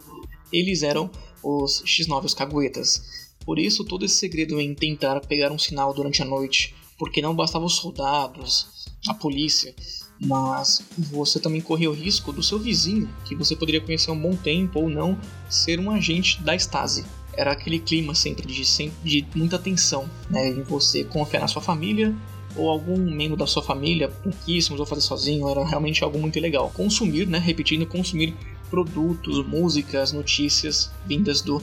Eles 0.53 0.83
eram 0.83 1.11
os 1.43 1.83
X9, 1.85 2.25
os 2.25 2.35
caguetas. 2.35 3.27
Por 3.45 3.59
isso, 3.59 3.85
todo 3.85 4.05
esse 4.05 4.17
segredo 4.17 4.61
em 4.61 4.75
tentar 4.75 5.21
pegar 5.21 5.53
um 5.53 5.59
sinal 5.59 5.93
durante 5.93 6.23
a 6.23 6.25
noite, 6.25 6.75
porque 6.99 7.23
não 7.23 7.35
bastavam 7.35 7.67
os 7.67 7.77
soldados, 7.77 8.89
a 9.07 9.15
polícia, 9.15 9.75
mas 10.21 10.83
você 10.97 11.39
também 11.39 11.61
corria 11.61 11.91
o 11.91 11.95
risco 11.95 12.33
do 12.33 12.43
seu 12.43 12.59
vizinho, 12.59 13.09
que 13.25 13.37
você 13.37 13.55
poderia 13.55 13.81
conhecer 13.81 14.11
há 14.11 14.15
um 14.15 14.21
bom 14.21 14.35
tempo 14.35 14.81
ou 14.81 14.89
não, 14.89 15.19
ser 15.49 15.79
um 15.79 15.91
agente 15.91 16.43
da 16.43 16.57
Stasi. 16.57 17.05
Era 17.37 17.53
aquele 17.53 17.79
clima 17.79 18.15
sempre 18.15 18.47
de, 18.47 18.93
de 19.05 19.27
muita 19.35 19.59
tensão 19.59 20.09
né, 20.31 20.49
em 20.49 20.63
você 20.63 21.05
confiar 21.05 21.41
na 21.41 21.49
sua 21.49 21.63
família 21.63 22.15
ou 22.57 22.71
algum 22.71 22.97
membro 22.97 23.37
da 23.37 23.47
sua 23.47 23.63
família, 23.63 24.09
pouquíssimos, 24.09 24.81
ou 24.81 24.87
fazer 24.87 25.03
sozinho, 25.03 25.47
era 25.47 25.63
realmente 25.67 26.03
algo 26.03 26.19
muito 26.19 26.41
legal. 26.41 26.71
Consumir, 26.75 27.27
né, 27.27 27.39
repetindo, 27.39 27.85
consumir 27.87 28.35
produtos, 28.71 29.47
músicas, 29.47 30.11
notícias 30.11 30.91
vindas 31.07 31.43
do 31.43 31.63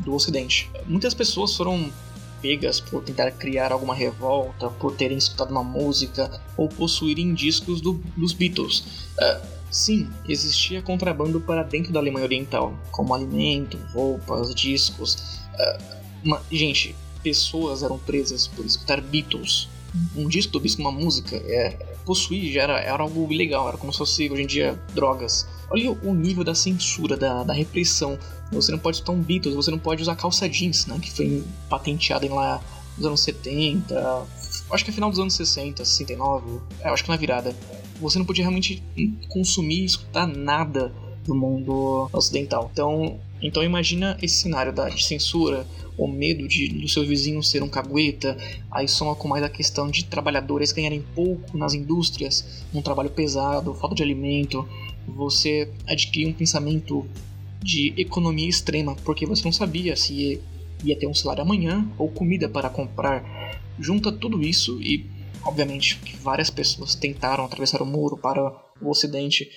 do 0.00 0.14
Ocidente. 0.14 0.70
Muitas 0.86 1.14
pessoas 1.14 1.54
foram 1.54 1.90
pegas 2.40 2.80
por 2.80 3.02
tentar 3.02 3.30
criar 3.32 3.70
alguma 3.70 3.94
revolta, 3.94 4.68
por 4.70 4.96
terem 4.96 5.18
escutado 5.18 5.50
uma 5.50 5.62
música 5.62 6.40
ou 6.56 6.68
possuírem 6.68 7.34
discos 7.34 7.80
do, 7.80 8.00
dos 8.16 8.32
Beatles. 8.32 8.78
Uh, 9.18 9.59
sim, 9.70 10.08
existia 10.28 10.82
contrabando 10.82 11.40
para 11.40 11.62
dentro 11.62 11.92
da 11.92 12.00
Alemanha 12.00 12.24
Oriental, 12.24 12.74
como 12.90 13.14
alimento, 13.14 13.78
roupas, 13.92 14.54
discos. 14.54 15.14
Uh, 15.54 16.00
uma, 16.24 16.42
gente, 16.50 16.94
pessoas 17.22 17.82
eram 17.82 17.98
presas 17.98 18.46
por 18.46 18.64
escutar 18.64 19.00
Beatles. 19.00 19.68
Um 20.16 20.28
disco 20.28 20.52
do 20.52 20.60
Beatles, 20.60 20.78
uma 20.78 20.92
música, 20.92 21.36
é, 21.36 21.70
possuir 22.04 22.52
já 22.52 22.62
era, 22.62 22.80
era 22.80 23.02
algo 23.02 23.30
ilegal, 23.32 23.68
era 23.68 23.76
como 23.76 23.92
se 23.92 23.98
fosse 23.98 24.30
hoje 24.30 24.42
em 24.42 24.46
dia 24.46 24.80
drogas. 24.94 25.46
Olha 25.70 25.90
o 25.90 26.14
nível 26.14 26.42
da 26.42 26.54
censura, 26.54 27.16
da, 27.16 27.44
da 27.44 27.52
repressão. 27.52 28.18
Você 28.52 28.72
não 28.72 28.78
pode 28.78 28.96
escutar 28.96 29.12
um 29.12 29.22
Beatles, 29.22 29.54
você 29.54 29.70
não 29.70 29.78
pode 29.78 30.02
usar 30.02 30.16
calça 30.16 30.48
jeans, 30.48 30.86
né? 30.86 30.98
Que 31.00 31.10
foi 31.10 31.44
patenteada 31.68 32.26
em 32.26 32.30
lá 32.30 32.60
nos 32.96 33.06
anos 33.06 33.20
70, 33.20 34.26
acho 34.70 34.84
que 34.84 34.90
é 34.90 34.94
final 34.94 35.10
dos 35.10 35.18
anos 35.18 35.34
60, 35.34 35.84
69, 35.84 36.60
é, 36.80 36.88
acho 36.88 37.02
que 37.02 37.10
na 37.10 37.16
virada. 37.16 37.54
Você 38.00 38.18
não 38.18 38.26
podia 38.26 38.44
realmente 38.44 38.82
consumir, 39.28 39.84
escutar 39.84 40.26
nada 40.26 40.92
do 41.24 41.34
mundo 41.34 42.08
ocidental. 42.12 42.70
Então, 42.72 43.18
então 43.42 43.62
imagina 43.62 44.18
esse 44.22 44.36
cenário 44.36 44.72
da, 44.72 44.88
de 44.88 45.04
censura, 45.04 45.66
o 45.96 46.08
medo 46.08 46.48
de, 46.48 46.68
do 46.68 46.88
seu 46.88 47.04
vizinho 47.04 47.42
ser 47.42 47.62
um 47.62 47.68
cagueta, 47.68 48.36
aí 48.70 48.88
soma 48.88 49.14
com 49.14 49.28
mais 49.28 49.44
a 49.44 49.48
questão 49.48 49.90
de 49.90 50.04
trabalhadores 50.04 50.72
ganharem 50.72 51.04
pouco 51.14 51.56
nas 51.56 51.74
indústrias, 51.74 52.64
um 52.72 52.80
trabalho 52.80 53.10
pesado, 53.10 53.74
falta 53.74 53.94
de 53.94 54.02
alimento, 54.02 54.66
você 55.06 55.70
adquirir 55.86 56.28
um 56.28 56.32
pensamento 56.32 57.06
de 57.62 57.92
economia 57.96 58.48
extrema, 58.48 58.94
porque 59.04 59.26
você 59.26 59.44
não 59.44 59.52
sabia 59.52 59.94
se 59.94 60.40
ia 60.82 60.96
ter 60.96 61.06
um 61.06 61.14
salário 61.14 61.42
amanhã 61.42 61.86
ou 61.98 62.08
comida 62.08 62.48
para 62.48 62.70
comprar. 62.70 63.60
Junta 63.78 64.10
tudo 64.10 64.42
isso 64.42 64.80
e, 64.82 65.06
obviamente, 65.44 65.98
que 65.98 66.16
várias 66.16 66.50
pessoas 66.50 66.94
tentaram 66.94 67.44
atravessar 67.44 67.82
o 67.82 67.86
muro 67.86 68.16
para 68.16 68.42
o 68.80 68.90
ocidente. 68.90 69.48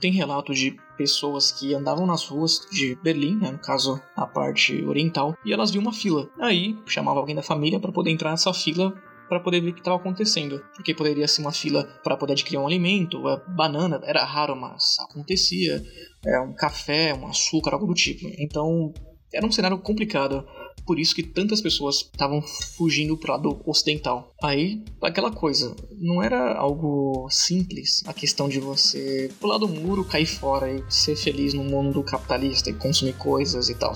Tem 0.00 0.12
relatos 0.12 0.58
de 0.58 0.76
pessoas 0.96 1.50
que 1.50 1.74
andavam 1.74 2.06
nas 2.06 2.24
ruas 2.24 2.60
de 2.70 2.94
Berlim, 3.02 3.36
né, 3.36 3.50
no 3.50 3.58
caso 3.58 4.00
a 4.16 4.26
parte 4.26 4.84
oriental, 4.84 5.34
e 5.44 5.52
elas 5.52 5.70
viam 5.70 5.82
uma 5.82 5.92
fila. 5.92 6.30
Aí 6.40 6.76
chamava 6.86 7.18
alguém 7.18 7.34
da 7.34 7.42
família 7.42 7.80
para 7.80 7.92
poder 7.92 8.10
entrar 8.10 8.30
nessa 8.30 8.54
fila 8.54 8.94
para 9.28 9.40
poder 9.40 9.60
ver 9.60 9.70
o 9.70 9.74
que 9.74 9.80
estava 9.80 9.96
acontecendo. 9.96 10.64
Porque 10.74 10.94
poderia 10.94 11.28
ser 11.28 11.42
uma 11.42 11.52
fila 11.52 11.84
para 12.02 12.16
poder 12.16 12.32
adquirir 12.32 12.58
um 12.58 12.66
alimento, 12.66 13.28
é, 13.28 13.42
banana, 13.54 14.00
era 14.02 14.24
raro, 14.24 14.56
mas 14.56 14.96
acontecia. 15.00 15.82
É, 16.26 16.40
um 16.40 16.52
café, 16.54 17.14
um 17.14 17.28
açúcar, 17.28 17.74
algo 17.74 17.86
do 17.86 17.94
tipo. 17.94 18.26
Então 18.38 18.92
era 19.32 19.46
um 19.46 19.52
cenário 19.52 19.78
complicado. 19.78 20.44
Por 20.88 20.98
isso 20.98 21.14
que 21.14 21.22
tantas 21.22 21.60
pessoas 21.60 21.96
estavam 21.96 22.40
fugindo 22.78 23.14
para 23.14 23.32
o 23.32 23.36
lado 23.36 23.60
ocidental. 23.66 24.32
Aí, 24.42 24.82
aquela 25.02 25.30
coisa, 25.30 25.76
não 26.00 26.22
era 26.22 26.56
algo 26.56 27.28
simples 27.30 28.02
a 28.06 28.14
questão 28.14 28.48
de 28.48 28.58
você 28.58 29.30
pular 29.38 29.58
do 29.58 29.68
muro, 29.68 30.02
cair 30.02 30.24
fora 30.24 30.72
e 30.72 30.82
ser 30.88 31.14
feliz 31.14 31.52
no 31.52 31.62
mundo 31.62 32.02
capitalista 32.02 32.70
e 32.70 32.72
consumir 32.72 33.12
coisas 33.12 33.68
e 33.68 33.74
tal. 33.74 33.92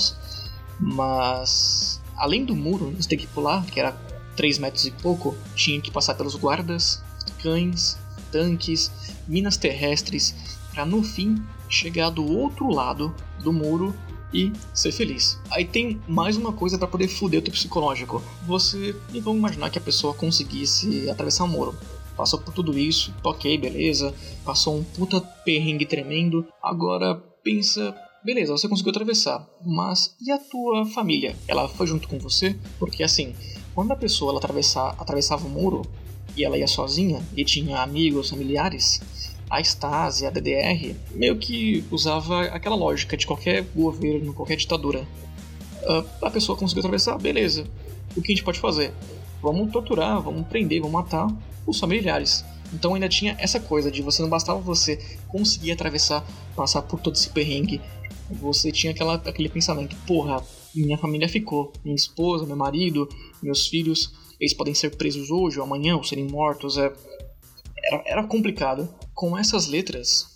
Mas, 0.78 1.99
além 2.14 2.44
do 2.44 2.54
muro, 2.54 2.90
você 2.90 3.08
tem 3.08 3.18
que 3.18 3.26
pular, 3.26 3.64
que 3.64 3.80
era 3.80 3.92
3 4.37 4.58
metros 4.58 4.84
e 4.84 4.90
pouco, 4.90 5.34
tinha 5.56 5.80
que 5.80 5.90
passar 5.90 6.12
pelos 6.12 6.34
guardas, 6.34 7.02
cães, 7.42 7.96
tanques, 8.30 8.90
minas 9.26 9.56
terrestres, 9.56 10.34
para 10.75 10.84
no 10.84 11.02
fim 11.02 11.42
chegar 11.70 12.11
do 12.11 12.30
outro 12.30 12.68
lado 12.68 13.14
do 13.42 13.50
muro 13.50 13.94
e 14.32 14.52
ser 14.72 14.92
feliz. 14.92 15.38
Aí 15.50 15.64
tem 15.64 16.00
mais 16.08 16.36
uma 16.36 16.52
coisa 16.52 16.78
para 16.78 16.88
poder 16.88 17.08
fuder 17.08 17.40
o 17.40 17.42
teu 17.42 17.52
psicológico. 17.52 18.22
Você, 18.46 18.94
e 19.12 19.20
vamos 19.20 19.38
imaginar 19.38 19.70
que 19.70 19.78
a 19.78 19.82
pessoa 19.82 20.14
conseguisse 20.14 21.08
atravessar 21.10 21.44
o 21.44 21.48
muro. 21.48 21.76
Passou 22.16 22.38
por 22.40 22.52
tudo 22.52 22.78
isso, 22.78 23.14
ok, 23.24 23.56
beleza. 23.58 24.14
Passou 24.44 24.76
um 24.76 24.84
puta 24.84 25.20
perrengue 25.20 25.86
tremendo. 25.86 26.46
Agora 26.62 27.14
pensa, 27.42 27.94
beleza, 28.24 28.52
você 28.52 28.68
conseguiu 28.68 28.90
atravessar, 28.90 29.46
mas 29.64 30.14
e 30.20 30.30
a 30.30 30.38
tua 30.38 30.86
família? 30.86 31.36
Ela 31.48 31.68
foi 31.68 31.86
junto 31.86 32.08
com 32.08 32.18
você? 32.18 32.56
Porque 32.78 33.02
assim, 33.02 33.34
quando 33.74 33.92
a 33.92 33.96
pessoa 33.96 34.30
ela 34.30 34.38
atravessava, 34.38 34.90
atravessava 35.00 35.46
o 35.46 35.50
muro 35.50 35.82
e 36.36 36.44
ela 36.44 36.56
ia 36.56 36.66
sozinha 36.66 37.22
e 37.36 37.44
tinha 37.44 37.82
amigos, 37.82 38.30
familiares, 38.30 39.00
a 39.52 39.61
Stasi, 39.61 40.25
a 40.25 40.30
DDR, 40.30 40.97
meio 41.11 41.37
que 41.37 41.85
usava 41.90 42.44
aquela 42.44 42.75
lógica 42.75 43.18
de 43.18 43.26
qualquer 43.26 43.62
governo, 43.75 44.32
qualquer 44.32 44.56
ditadura. 44.56 45.06
Uh, 45.82 46.25
a 46.25 46.30
pessoa 46.30 46.56
conseguiu 46.56 46.80
atravessar, 46.80 47.18
beleza. 47.18 47.66
O 48.16 48.23
que 48.23 48.32
a 48.32 48.35
gente 48.35 48.44
pode 48.44 48.59
fazer? 48.59 48.94
Vamos 49.42 49.71
torturar, 49.71 50.23
vamos 50.23 50.47
prender, 50.47 50.80
vamos 50.80 50.94
matar 50.94 51.28
os 51.66 51.78
familiares. 51.78 52.42
Então 52.73 52.94
ainda 52.94 53.11
tinha 53.11 53.37
essa 53.38 53.61
coisa 53.61 53.90
de 53.90 54.00
você 54.00 54.23
não 54.23 54.30
bastava 54.30 54.59
você 54.59 54.97
conseguir 55.28 55.73
atravessar, 55.73 56.25
passar 56.56 56.80
por 56.80 56.99
todo 56.99 57.14
esse 57.14 57.28
perrengue. 57.28 57.78
Você 58.30 58.73
tinha 58.73 58.94
aquela, 58.94 59.16
aquele 59.16 59.50
pensamento, 59.50 59.94
porra, 60.06 60.42
minha 60.75 60.97
família 60.97 61.28
ficou. 61.28 61.75
Minha 61.85 61.97
esposa, 61.97 62.47
meu 62.47 62.56
marido, 62.56 63.06
meus 63.42 63.66
filhos, 63.66 64.14
eles 64.40 64.54
podem 64.54 64.73
ser 64.73 64.97
presos 64.97 65.30
hoje 65.30 65.59
ou 65.59 65.64
amanhã 65.66 65.94
ou 65.94 66.02
serem 66.02 66.26
mortos. 66.26 66.78
É... 66.78 66.90
Era, 67.85 68.02
era 68.06 68.25
complicado. 68.25 68.88
Com 69.22 69.38
essas 69.38 69.68
letras, 69.68 70.26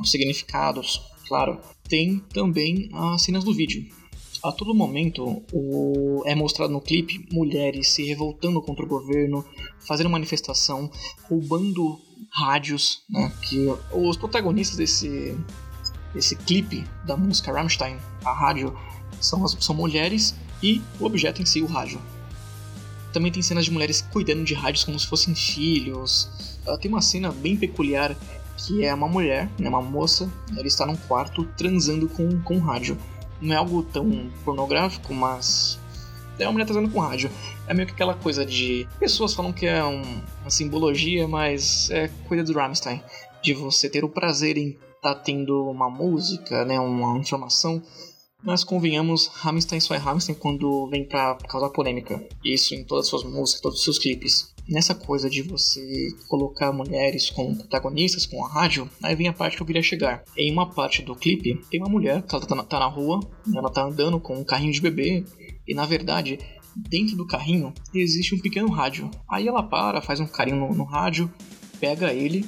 os 0.00 0.10
significados, 0.10 1.00
claro, 1.28 1.60
tem 1.88 2.18
também 2.34 2.88
as 2.92 3.22
cenas 3.22 3.44
do 3.44 3.54
vídeo. 3.54 3.86
A 4.42 4.50
todo 4.50 4.74
momento 4.74 5.44
o... 5.52 6.24
é 6.26 6.34
mostrado 6.34 6.72
no 6.72 6.80
clipe 6.80 7.24
mulheres 7.32 7.90
se 7.90 8.02
revoltando 8.02 8.60
contra 8.60 8.84
o 8.84 8.88
governo, 8.88 9.44
fazendo 9.86 10.10
manifestação, 10.10 10.90
roubando 11.30 12.00
rádios, 12.32 13.04
né? 13.08 13.32
Que 13.48 13.68
os 13.92 14.16
protagonistas 14.16 14.76
desse, 14.76 15.38
desse 16.12 16.34
clipe 16.34 16.84
da 17.06 17.16
música 17.16 17.52
Rammstein, 17.52 17.96
a 18.24 18.32
rádio, 18.32 18.76
são, 19.20 19.44
as, 19.44 19.56
são 19.60 19.72
mulheres 19.72 20.34
e 20.60 20.82
o 20.98 21.04
objeto 21.04 21.40
em 21.40 21.46
si, 21.46 21.62
o 21.62 21.66
rádio. 21.66 22.00
Também 23.12 23.30
tem 23.30 23.42
cenas 23.42 23.64
de 23.64 23.70
mulheres 23.70 24.00
cuidando 24.12 24.44
de 24.44 24.54
rádios 24.54 24.84
como 24.84 24.98
se 24.98 25.06
fossem 25.06 25.34
filhos. 25.34 26.30
Uh, 26.66 26.78
tem 26.78 26.90
uma 26.90 27.02
cena 27.02 27.30
bem 27.30 27.56
peculiar 27.56 28.16
que 28.56 28.84
é 28.84 28.94
uma 28.94 29.08
mulher, 29.08 29.50
né, 29.58 29.68
uma 29.68 29.82
moça, 29.82 30.30
ela 30.56 30.66
está 30.66 30.86
num 30.86 30.96
quarto 30.96 31.44
transando 31.56 32.08
com, 32.08 32.40
com 32.42 32.58
rádio. 32.58 32.96
Não 33.40 33.54
é 33.54 33.58
algo 33.58 33.82
tão 33.82 34.30
pornográfico, 34.44 35.12
mas 35.12 35.78
é 36.38 36.46
uma 36.46 36.52
mulher 36.52 36.64
transando 36.64 36.90
com 36.90 37.00
rádio. 37.00 37.30
É 37.66 37.74
meio 37.74 37.86
que 37.86 37.94
aquela 37.94 38.14
coisa 38.14 38.46
de. 38.46 38.86
Pessoas 38.98 39.34
falam 39.34 39.52
que 39.52 39.66
é 39.66 39.84
um, 39.84 40.02
uma 40.40 40.50
simbologia, 40.50 41.26
mas 41.26 41.90
é 41.90 42.08
coisa 42.28 42.44
do 42.44 42.52
Rammstein. 42.52 43.02
De 43.42 43.52
você 43.52 43.88
ter 43.88 44.04
o 44.04 44.08
prazer 44.08 44.56
em 44.56 44.70
estar 44.70 45.14
tá 45.14 45.14
tendo 45.14 45.68
uma 45.68 45.90
música, 45.90 46.64
né, 46.64 46.78
uma 46.78 47.18
informação 47.18 47.82
Mas 48.44 48.64
convenhamos, 48.64 49.28
Rammstein 49.28 49.78
só 49.78 49.94
é 49.94 49.98
Rammstein 49.98 50.34
quando 50.34 50.88
vem 50.88 51.04
pra 51.04 51.36
causar 51.48 51.70
polêmica. 51.70 52.26
Isso 52.44 52.74
em 52.74 52.84
todas 52.84 53.04
as 53.04 53.10
suas 53.10 53.22
músicas, 53.22 53.60
todos 53.60 53.78
os 53.78 53.84
seus 53.84 53.98
clipes. 53.98 54.52
Nessa 54.68 54.94
coisa 54.94 55.30
de 55.30 55.42
você 55.42 56.08
colocar 56.28 56.72
mulheres 56.72 57.30
como 57.30 57.56
protagonistas 57.56 58.26
com 58.26 58.44
a 58.44 58.48
rádio, 58.48 58.90
aí 59.02 59.14
vem 59.14 59.28
a 59.28 59.32
parte 59.32 59.56
que 59.56 59.62
eu 59.62 59.66
queria 59.66 59.82
chegar. 59.82 60.24
Em 60.36 60.52
uma 60.52 60.70
parte 60.70 61.02
do 61.02 61.14
clipe, 61.14 61.60
tem 61.70 61.80
uma 61.80 61.90
mulher 61.90 62.22
que 62.22 62.34
ela 62.34 62.44
tá 62.44 62.54
na, 62.54 62.64
tá 62.64 62.78
na 62.80 62.86
rua, 62.86 63.20
ela 63.54 63.70
tá 63.70 63.84
andando 63.84 64.18
com 64.20 64.34
um 64.34 64.44
carrinho 64.44 64.72
de 64.72 64.80
bebê, 64.80 65.24
e 65.66 65.74
na 65.74 65.84
verdade, 65.86 66.38
dentro 66.76 67.16
do 67.16 67.26
carrinho 67.26 67.72
existe 67.94 68.34
um 68.34 68.40
pequeno 68.40 68.70
rádio. 68.70 69.10
Aí 69.28 69.46
ela 69.46 69.62
para, 69.62 70.00
faz 70.00 70.20
um 70.20 70.26
carinho 70.26 70.56
no, 70.56 70.74
no 70.74 70.84
rádio, 70.84 71.32
pega 71.80 72.12
ele 72.12 72.44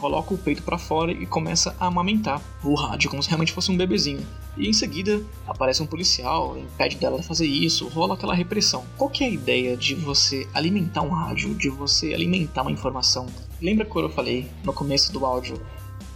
coloca 0.00 0.32
o 0.32 0.38
peito 0.38 0.62
para 0.62 0.78
fora 0.78 1.12
e 1.12 1.26
começa 1.26 1.76
a 1.78 1.86
amamentar 1.86 2.40
o 2.64 2.74
rádio 2.74 3.10
como 3.10 3.22
se 3.22 3.28
realmente 3.28 3.52
fosse 3.52 3.70
um 3.70 3.76
bebezinho. 3.76 4.26
E 4.56 4.66
em 4.66 4.72
seguida 4.72 5.22
aparece 5.46 5.82
um 5.82 5.86
policial, 5.86 6.56
impede 6.58 6.96
dela 6.96 7.20
de 7.20 7.26
fazer 7.26 7.46
isso, 7.46 7.86
rola 7.88 8.14
aquela 8.14 8.34
repressão. 8.34 8.84
Qual 8.96 9.10
que 9.10 9.22
é 9.22 9.26
a 9.26 9.30
ideia 9.30 9.76
de 9.76 9.94
você 9.94 10.48
alimentar 10.54 11.02
um 11.02 11.10
rádio, 11.10 11.54
de 11.54 11.68
você 11.68 12.14
alimentar 12.14 12.62
uma 12.62 12.72
informação? 12.72 13.26
Lembra 13.60 13.84
quando 13.84 14.06
eu 14.06 14.14
falei 14.14 14.50
no 14.64 14.72
começo 14.72 15.12
do 15.12 15.24
áudio 15.24 15.60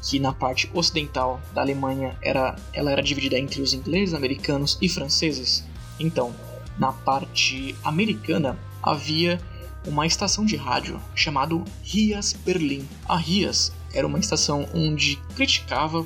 que 0.02 0.18
na 0.18 0.32
parte 0.32 0.70
ocidental 0.74 1.40
da 1.54 1.62
Alemanha 1.62 2.16
era, 2.22 2.56
ela 2.72 2.90
era 2.90 3.02
dividida 3.02 3.38
entre 3.38 3.62
os 3.62 3.72
ingleses, 3.72 4.14
americanos 4.14 4.78
e 4.80 4.88
franceses? 4.88 5.64
Então, 5.98 6.34
na 6.78 6.92
parte 6.92 7.74
americana 7.84 8.58
havia 8.82 9.40
uma 9.86 10.06
estação 10.06 10.44
de 10.44 10.56
rádio 10.56 11.00
chamada 11.14 11.54
Rias 11.82 12.32
Berlim. 12.32 12.86
A 13.06 13.16
Rias 13.16 13.72
era 13.92 14.06
uma 14.06 14.18
estação 14.18 14.66
onde 14.74 15.16
criticava 15.34 16.04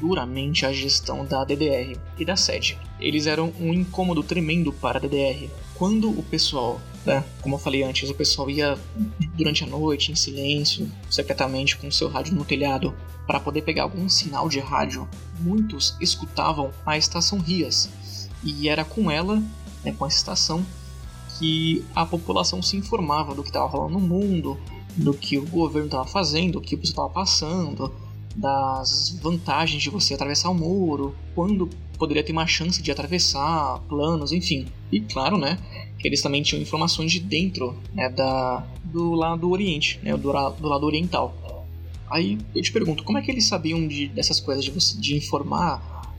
duramente 0.00 0.64
a 0.64 0.72
gestão 0.72 1.24
da 1.24 1.44
DDR 1.44 1.96
e 2.18 2.24
da 2.24 2.36
sede. 2.36 2.78
Eles 2.98 3.26
eram 3.26 3.52
um 3.60 3.72
incômodo 3.72 4.22
tremendo 4.22 4.72
para 4.72 4.98
a 4.98 5.00
DDR. 5.00 5.48
Quando 5.74 6.10
o 6.10 6.22
pessoal, 6.22 6.80
né, 7.04 7.24
como 7.40 7.54
eu 7.54 7.58
falei 7.58 7.82
antes, 7.82 8.08
o 8.08 8.14
pessoal 8.14 8.50
ia 8.50 8.78
durante 9.34 9.64
a 9.64 9.66
noite 9.66 10.10
em 10.10 10.14
silêncio, 10.14 10.90
secretamente 11.10 11.76
com 11.76 11.90
seu 11.90 12.08
rádio 12.08 12.34
no 12.34 12.44
telhado, 12.44 12.94
para 13.26 13.40
poder 13.40 13.62
pegar 13.62 13.84
algum 13.84 14.08
sinal 14.08 14.48
de 14.48 14.58
rádio, 14.58 15.08
muitos 15.38 15.96
escutavam 16.00 16.70
a 16.84 16.98
estação 16.98 17.38
Rias. 17.38 17.88
E 18.42 18.68
era 18.68 18.84
com 18.84 19.10
ela, 19.10 19.42
né, 19.84 19.94
com 19.96 20.06
essa 20.06 20.16
estação, 20.16 20.64
que 21.40 21.82
a 21.94 22.04
população 22.04 22.60
se 22.60 22.76
informava 22.76 23.34
do 23.34 23.42
que 23.42 23.48
estava 23.48 23.66
rolando 23.66 23.98
no 23.98 24.00
mundo, 24.00 24.58
do 24.94 25.14
que 25.14 25.38
o 25.38 25.46
governo 25.46 25.86
estava 25.86 26.04
fazendo, 26.04 26.52
do 26.52 26.60
que 26.60 26.76
você 26.76 26.90
estava 26.92 27.08
passando, 27.08 27.90
das 28.36 29.18
vantagens 29.22 29.82
de 29.82 29.88
você 29.88 30.12
atravessar 30.12 30.50
o 30.50 30.54
muro, 30.54 31.16
quando 31.34 31.66
poderia 31.98 32.22
ter 32.22 32.32
uma 32.32 32.46
chance 32.46 32.82
de 32.82 32.90
atravessar, 32.92 33.80
planos, 33.88 34.32
enfim. 34.32 34.66
E 34.92 35.00
claro, 35.00 35.38
né, 35.38 35.58
que 35.98 36.06
eles 36.06 36.20
também 36.20 36.42
tinham 36.42 36.60
informações 36.60 37.10
de 37.10 37.20
dentro 37.20 37.74
né, 37.94 38.10
da, 38.10 38.66
do 38.84 39.14
lado 39.14 39.50
oriente, 39.50 39.98
né, 40.02 40.14
do, 40.14 40.32
do 40.52 40.68
lado 40.68 40.84
oriental. 40.84 41.34
Aí 42.10 42.38
eu 42.54 42.60
te 42.60 42.70
pergunto, 42.70 43.02
como 43.02 43.16
é 43.16 43.22
que 43.22 43.30
eles 43.30 43.46
sabiam 43.46 43.88
de, 43.88 44.08
dessas 44.08 44.40
coisas, 44.40 44.62
de, 44.62 44.70
você, 44.70 44.98
de 44.98 45.16
informar 45.16 46.12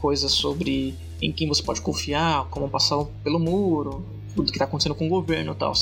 coisas 0.00 0.32
sobre 0.32 0.94
em 1.22 1.30
quem 1.30 1.46
você 1.46 1.62
pode 1.62 1.80
confiar, 1.80 2.46
como 2.46 2.68
passar 2.68 3.04
pelo 3.22 3.38
muro, 3.38 4.04
tudo 4.34 4.46
que 4.46 4.52
está 4.52 4.64
acontecendo 4.64 4.94
com 4.94 5.06
o 5.06 5.10
governo 5.10 5.52
e 5.52 5.56
tal. 5.56 5.72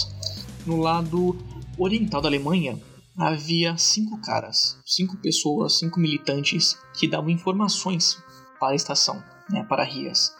No 0.66 0.76
lado 0.76 1.36
oriental 1.78 2.20
da 2.20 2.28
Alemanha, 2.28 2.78
havia 3.16 3.76
cinco 3.76 4.20
caras, 4.20 4.78
cinco 4.84 5.16
pessoas, 5.18 5.78
cinco 5.78 5.98
militantes 6.00 6.76
que 6.98 7.08
davam 7.08 7.30
informações 7.30 8.18
para 8.58 8.72
a 8.72 8.76
estação, 8.76 9.22
né, 9.50 9.64
para 9.68 9.84
Rias. 9.84 10.32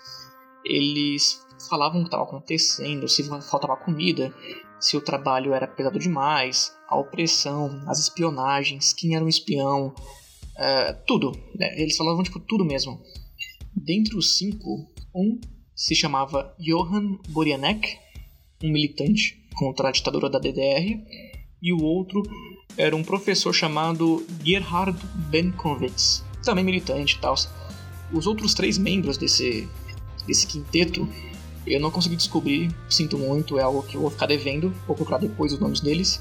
Eles 0.65 1.41
falavam 1.69 2.01
o 2.01 2.03
que 2.03 2.09
estava 2.09 2.25
acontecendo, 2.25 3.09
se 3.09 3.25
faltava 3.25 3.77
comida, 3.77 4.33
se 4.81 4.97
o 4.97 5.01
trabalho 5.01 5.53
era 5.53 5.67
pesado 5.67 5.99
demais, 5.99 6.73
a 6.89 6.99
opressão, 6.99 7.83
as 7.87 8.01
espionagens, 8.01 8.93
quem 8.93 9.15
era 9.15 9.25
um 9.25 9.29
espião, 9.29 9.95
é, 10.57 10.93
tudo. 11.07 11.33
Né? 11.55 11.81
Eles 11.81 11.97
falavam 11.97 12.23
tipo 12.23 12.41
tudo 12.41 12.65
mesmo. 12.65 13.01
Dentre 13.75 14.17
os 14.17 14.37
cinco, 14.37 14.87
um 15.15 15.41
se 15.75 15.95
chamava 15.95 16.55
Johann 16.59 17.19
Borianek, 17.29 17.99
um 18.63 18.71
militante 18.71 19.43
contra 19.55 19.89
a 19.89 19.93
ditadura 19.93 20.29
da 20.29 20.39
DDR, 20.39 21.01
e 21.63 21.73
o 21.73 21.83
outro 21.83 22.23
era 22.77 22.97
um 22.97 23.05
professor 23.05 23.53
chamado 23.53 24.27
Gerhard 24.45 24.99
Benkovitz, 25.31 26.25
também 26.45 26.65
militante 26.65 27.17
e 27.17 27.19
tal. 27.19 27.35
Os 28.13 28.27
outros 28.27 28.55
três 28.55 28.79
membros 28.79 29.17
desse, 29.17 29.69
desse 30.27 30.47
quinteto 30.47 31.09
eu 31.67 31.81
não 31.81 31.91
consegui 31.91 32.17
descobrir, 32.17 32.75
sinto 32.91 33.17
muito, 33.17 33.59
é 33.59 33.63
algo 33.63 33.83
que 33.83 33.97
eu 33.97 34.01
vou 34.01 34.11
ficar 34.11 34.27
devendo, 34.27 34.75
vou 34.87 34.97
procurar 34.97 35.19
depois 35.19 35.53
os 35.53 35.61
nomes 35.61 35.81
deles. 35.81 36.21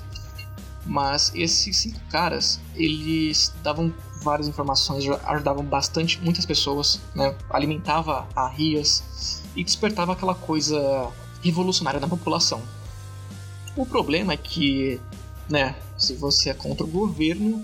Mas 0.86 1.32
esses 1.36 1.77
cinco 1.77 1.99
caras, 2.10 2.60
eles 2.75 3.54
davam 3.63 3.93
várias 4.23 4.47
informações, 4.47 5.04
ajudavam 5.25 5.63
bastante 5.63 6.19
muitas 6.21 6.45
pessoas, 6.45 6.99
né? 7.15 7.36
alimentava 7.49 8.27
a 8.36 8.47
Rias 8.47 9.41
e 9.56 9.63
despertava 9.63 10.13
aquela 10.13 10.36
coisa 10.36 11.12
revolucionária 11.41 11.99
na 11.99 12.08
população. 12.08 12.62
O 13.75 13.86
problema 13.86 14.34
é 14.34 14.38
que, 14.38 14.99
né, 15.49 15.75
se 15.97 16.13
você 16.13 16.49
é 16.49 16.54
contra 16.54 16.86
o 16.86 16.89
governo, 16.89 17.63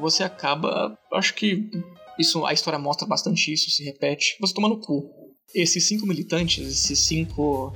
você 0.00 0.24
acaba, 0.24 0.98
acho 1.12 1.34
que 1.34 1.70
isso 2.18 2.44
a 2.44 2.52
história 2.52 2.78
mostra 2.78 3.06
bastante 3.06 3.52
isso, 3.52 3.70
se 3.70 3.84
repete, 3.84 4.36
você 4.40 4.52
toma 4.52 4.68
no 4.68 4.78
cu. 4.78 5.10
Esses 5.54 5.86
cinco 5.86 6.06
militantes, 6.06 6.66
esses 6.66 6.98
cinco 6.98 7.72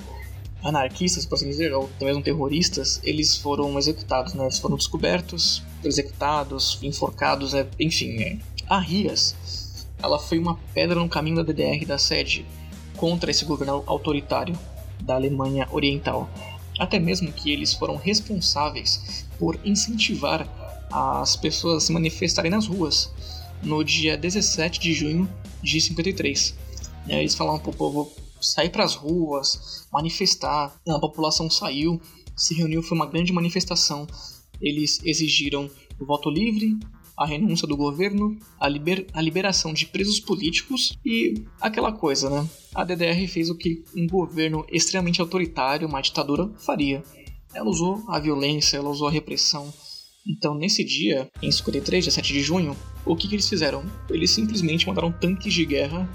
anarquistas, 0.62 1.24
por 1.24 1.36
assim 1.36 1.48
dizer, 1.48 1.72
ou 1.72 1.88
mesmo 2.00 2.22
terroristas, 2.22 3.00
eles 3.04 3.36
foram 3.36 3.78
executados, 3.78 4.34
né? 4.34 4.44
Eles 4.44 4.58
foram 4.58 4.76
descobertos, 4.76 5.62
executados, 5.84 6.78
enforcados, 6.82 7.52
né? 7.52 7.66
enfim. 7.78 8.16
Né? 8.16 8.38
A 8.68 8.80
Rias, 8.80 9.86
ela 10.02 10.18
foi 10.18 10.38
uma 10.38 10.56
pedra 10.74 10.98
no 10.98 11.08
caminho 11.08 11.36
da 11.36 11.42
DDR 11.42 11.84
da 11.86 11.98
sede 11.98 12.44
contra 12.96 13.30
esse 13.30 13.44
governo 13.44 13.84
autoritário 13.86 14.58
da 15.02 15.14
Alemanha 15.14 15.68
Oriental. 15.70 16.28
Até 16.78 16.98
mesmo 16.98 17.32
que 17.32 17.50
eles 17.50 17.74
foram 17.74 17.96
responsáveis 17.96 19.26
por 19.38 19.58
incentivar 19.64 20.48
as 20.90 21.36
pessoas 21.36 21.82
a 21.82 21.86
se 21.86 21.92
manifestarem 21.92 22.50
nas 22.50 22.66
ruas 22.66 23.12
no 23.62 23.82
dia 23.82 24.16
17 24.16 24.80
de 24.80 24.92
junho 24.92 25.28
de 25.62 25.80
53. 25.80 26.54
Eles 27.08 27.34
falavam 27.34 27.60
para 27.60 27.70
o 27.70 27.76
povo 27.76 28.12
sair 28.40 28.70
para 28.70 28.84
as 28.84 28.94
ruas, 28.94 29.86
manifestar. 29.92 30.78
A 30.88 30.98
população 30.98 31.50
saiu, 31.50 32.00
se 32.36 32.54
reuniu, 32.54 32.82
foi 32.82 32.96
uma 32.96 33.06
grande 33.06 33.32
manifestação. 33.32 34.06
Eles 34.60 35.00
exigiram 35.04 35.70
o 35.98 36.06
voto 36.06 36.30
livre, 36.30 36.78
a 37.18 37.26
renúncia 37.26 37.66
do 37.66 37.76
governo, 37.76 38.38
a, 38.60 38.68
liber, 38.68 39.06
a 39.12 39.20
liberação 39.20 39.74
de 39.74 39.86
presos 39.86 40.20
políticos 40.20 40.96
e 41.04 41.42
aquela 41.60 41.90
coisa, 41.90 42.30
né? 42.30 42.48
A 42.72 42.84
DDR 42.84 43.26
fez 43.26 43.50
o 43.50 43.56
que 43.56 43.82
um 43.96 44.06
governo 44.06 44.64
extremamente 44.70 45.20
autoritário, 45.20 45.88
uma 45.88 46.00
ditadura, 46.00 46.48
faria. 46.64 47.02
Ela 47.52 47.68
usou 47.68 48.04
a 48.08 48.20
violência, 48.20 48.76
ela 48.76 48.88
usou 48.88 49.08
a 49.08 49.10
repressão. 49.10 49.72
Então, 50.24 50.54
nesse 50.54 50.84
dia, 50.84 51.28
em 51.42 51.50
53, 51.50 52.04
dia 52.04 52.12
7 52.12 52.32
de 52.32 52.40
junho, 52.40 52.76
o 53.04 53.16
que, 53.16 53.26
que 53.26 53.34
eles 53.34 53.48
fizeram? 53.48 53.84
Eles 54.08 54.30
simplesmente 54.30 54.86
mandaram 54.86 55.10
tanques 55.10 55.52
de 55.52 55.64
guerra 55.64 56.08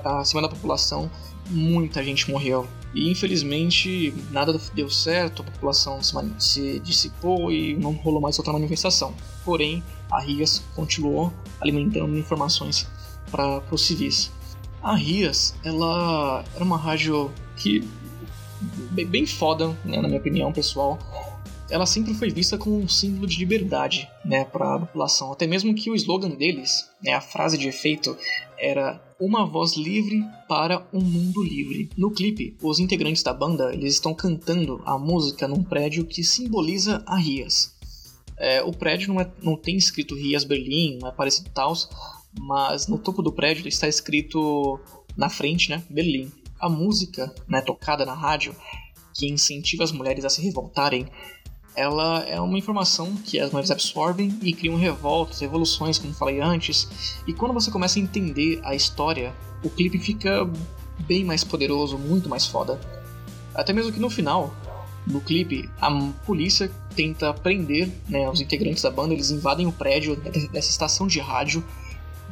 para 0.00 0.24
cima 0.24 0.42
da 0.42 0.48
população, 0.48 1.10
muita 1.50 2.04
gente 2.04 2.30
morreu. 2.30 2.68
E 2.94 3.10
infelizmente 3.10 4.14
nada 4.30 4.58
deu 4.74 4.88
certo, 4.88 5.42
a 5.42 5.44
população 5.44 6.02
se, 6.02 6.14
se 6.38 6.80
dissipou 6.80 7.50
e 7.50 7.74
não 7.74 7.92
rolou 7.92 8.20
mais 8.20 8.38
outra 8.38 8.52
manifestação. 8.52 9.14
Porém, 9.46 9.82
a 10.10 10.20
RIAS 10.20 10.62
continuou 10.74 11.32
alimentando 11.60 12.18
informações 12.18 12.86
para 13.30 13.62
os 13.70 13.86
civis. 13.86 14.30
A 14.82 14.94
RIAS, 14.96 15.54
ela 15.64 16.44
era 16.54 16.64
uma 16.64 16.76
rádio 16.76 17.30
que 17.56 17.88
bem, 18.90 19.06
bem 19.06 19.24
foda, 19.24 19.68
né, 19.84 20.00
na 20.00 20.08
minha 20.08 20.20
opinião 20.20 20.52
pessoal. 20.52 20.98
Ela 21.70 21.86
sempre 21.86 22.12
foi 22.14 22.28
vista 22.28 22.58
como 22.58 22.76
um 22.76 22.88
símbolo 22.88 23.26
de 23.26 23.38
liberdade 23.38 24.08
né, 24.24 24.44
para 24.44 24.74
a 24.74 24.78
população. 24.80 25.32
Até 25.32 25.46
mesmo 25.46 25.74
que 25.74 25.90
o 25.90 25.94
slogan 25.94 26.30
deles, 26.30 26.88
né, 27.02 27.12
a 27.12 27.20
frase 27.20 27.56
de 27.56 27.68
efeito, 27.68 28.16
era 28.58 29.00
uma 29.20 29.46
voz 29.46 29.76
livre 29.76 30.24
para 30.48 30.86
um 30.92 31.00
mundo 31.00 31.42
livre. 31.42 31.88
No 31.96 32.10
clipe, 32.10 32.56
os 32.60 32.80
integrantes 32.80 33.22
da 33.22 33.32
banda 33.32 33.72
eles 33.72 33.94
estão 33.94 34.12
cantando 34.12 34.82
a 34.84 34.98
música 34.98 35.46
num 35.46 35.62
prédio 35.62 36.04
que 36.04 36.24
simboliza 36.24 37.02
a 37.06 37.16
Rias. 37.16 37.75
É, 38.38 38.62
o 38.62 38.72
prédio 38.72 39.08
não, 39.12 39.20
é, 39.20 39.30
não 39.42 39.56
tem 39.56 39.76
escrito 39.76 40.14
Rias 40.14 40.44
Berlim, 40.44 40.98
não 41.00 41.08
é 41.08 41.12
parecido 41.12 41.50
tal, 41.54 41.72
mas 42.38 42.86
no 42.86 42.98
topo 42.98 43.22
do 43.22 43.32
prédio 43.32 43.66
está 43.66 43.88
escrito 43.88 44.78
na 45.16 45.28
frente, 45.28 45.70
né, 45.70 45.82
Berlim. 45.88 46.30
A 46.58 46.68
música, 46.68 47.34
né, 47.48 47.60
tocada 47.60 48.04
na 48.04 48.14
rádio, 48.14 48.54
que 49.14 49.26
incentiva 49.28 49.84
as 49.84 49.92
mulheres 49.92 50.24
a 50.24 50.30
se 50.30 50.42
revoltarem, 50.42 51.06
ela 51.74 52.20
é 52.22 52.40
uma 52.40 52.58
informação 52.58 53.14
que 53.16 53.38
as 53.38 53.50
mulheres 53.50 53.70
absorvem 53.70 54.38
e 54.42 54.52
criam 54.54 54.76
revoltas, 54.76 55.40
revoluções, 55.40 55.98
como 55.98 56.14
falei 56.14 56.40
antes. 56.40 56.88
E 57.26 57.34
quando 57.34 57.52
você 57.52 57.70
começa 57.70 57.98
a 57.98 58.02
entender 58.02 58.60
a 58.64 58.74
história, 58.74 59.34
o 59.62 59.68
clipe 59.68 59.98
fica 59.98 60.50
bem 61.00 61.22
mais 61.22 61.44
poderoso, 61.44 61.98
muito 61.98 62.30
mais 62.30 62.46
foda. 62.46 62.80
Até 63.54 63.74
mesmo 63.74 63.92
que 63.92 64.00
no 64.00 64.08
final, 64.08 64.54
no 65.06 65.20
clipe, 65.20 65.70
a 65.80 65.90
polícia 66.24 66.70
tenta 66.94 67.32
prender 67.32 67.90
né, 68.08 68.28
os 68.28 68.40
integrantes 68.40 68.82
da 68.82 68.90
banda, 68.90 69.14
eles 69.14 69.30
invadem 69.30 69.66
o 69.66 69.72
prédio 69.72 70.16
dessa 70.16 70.70
estação 70.70 71.06
de 71.06 71.20
rádio, 71.20 71.64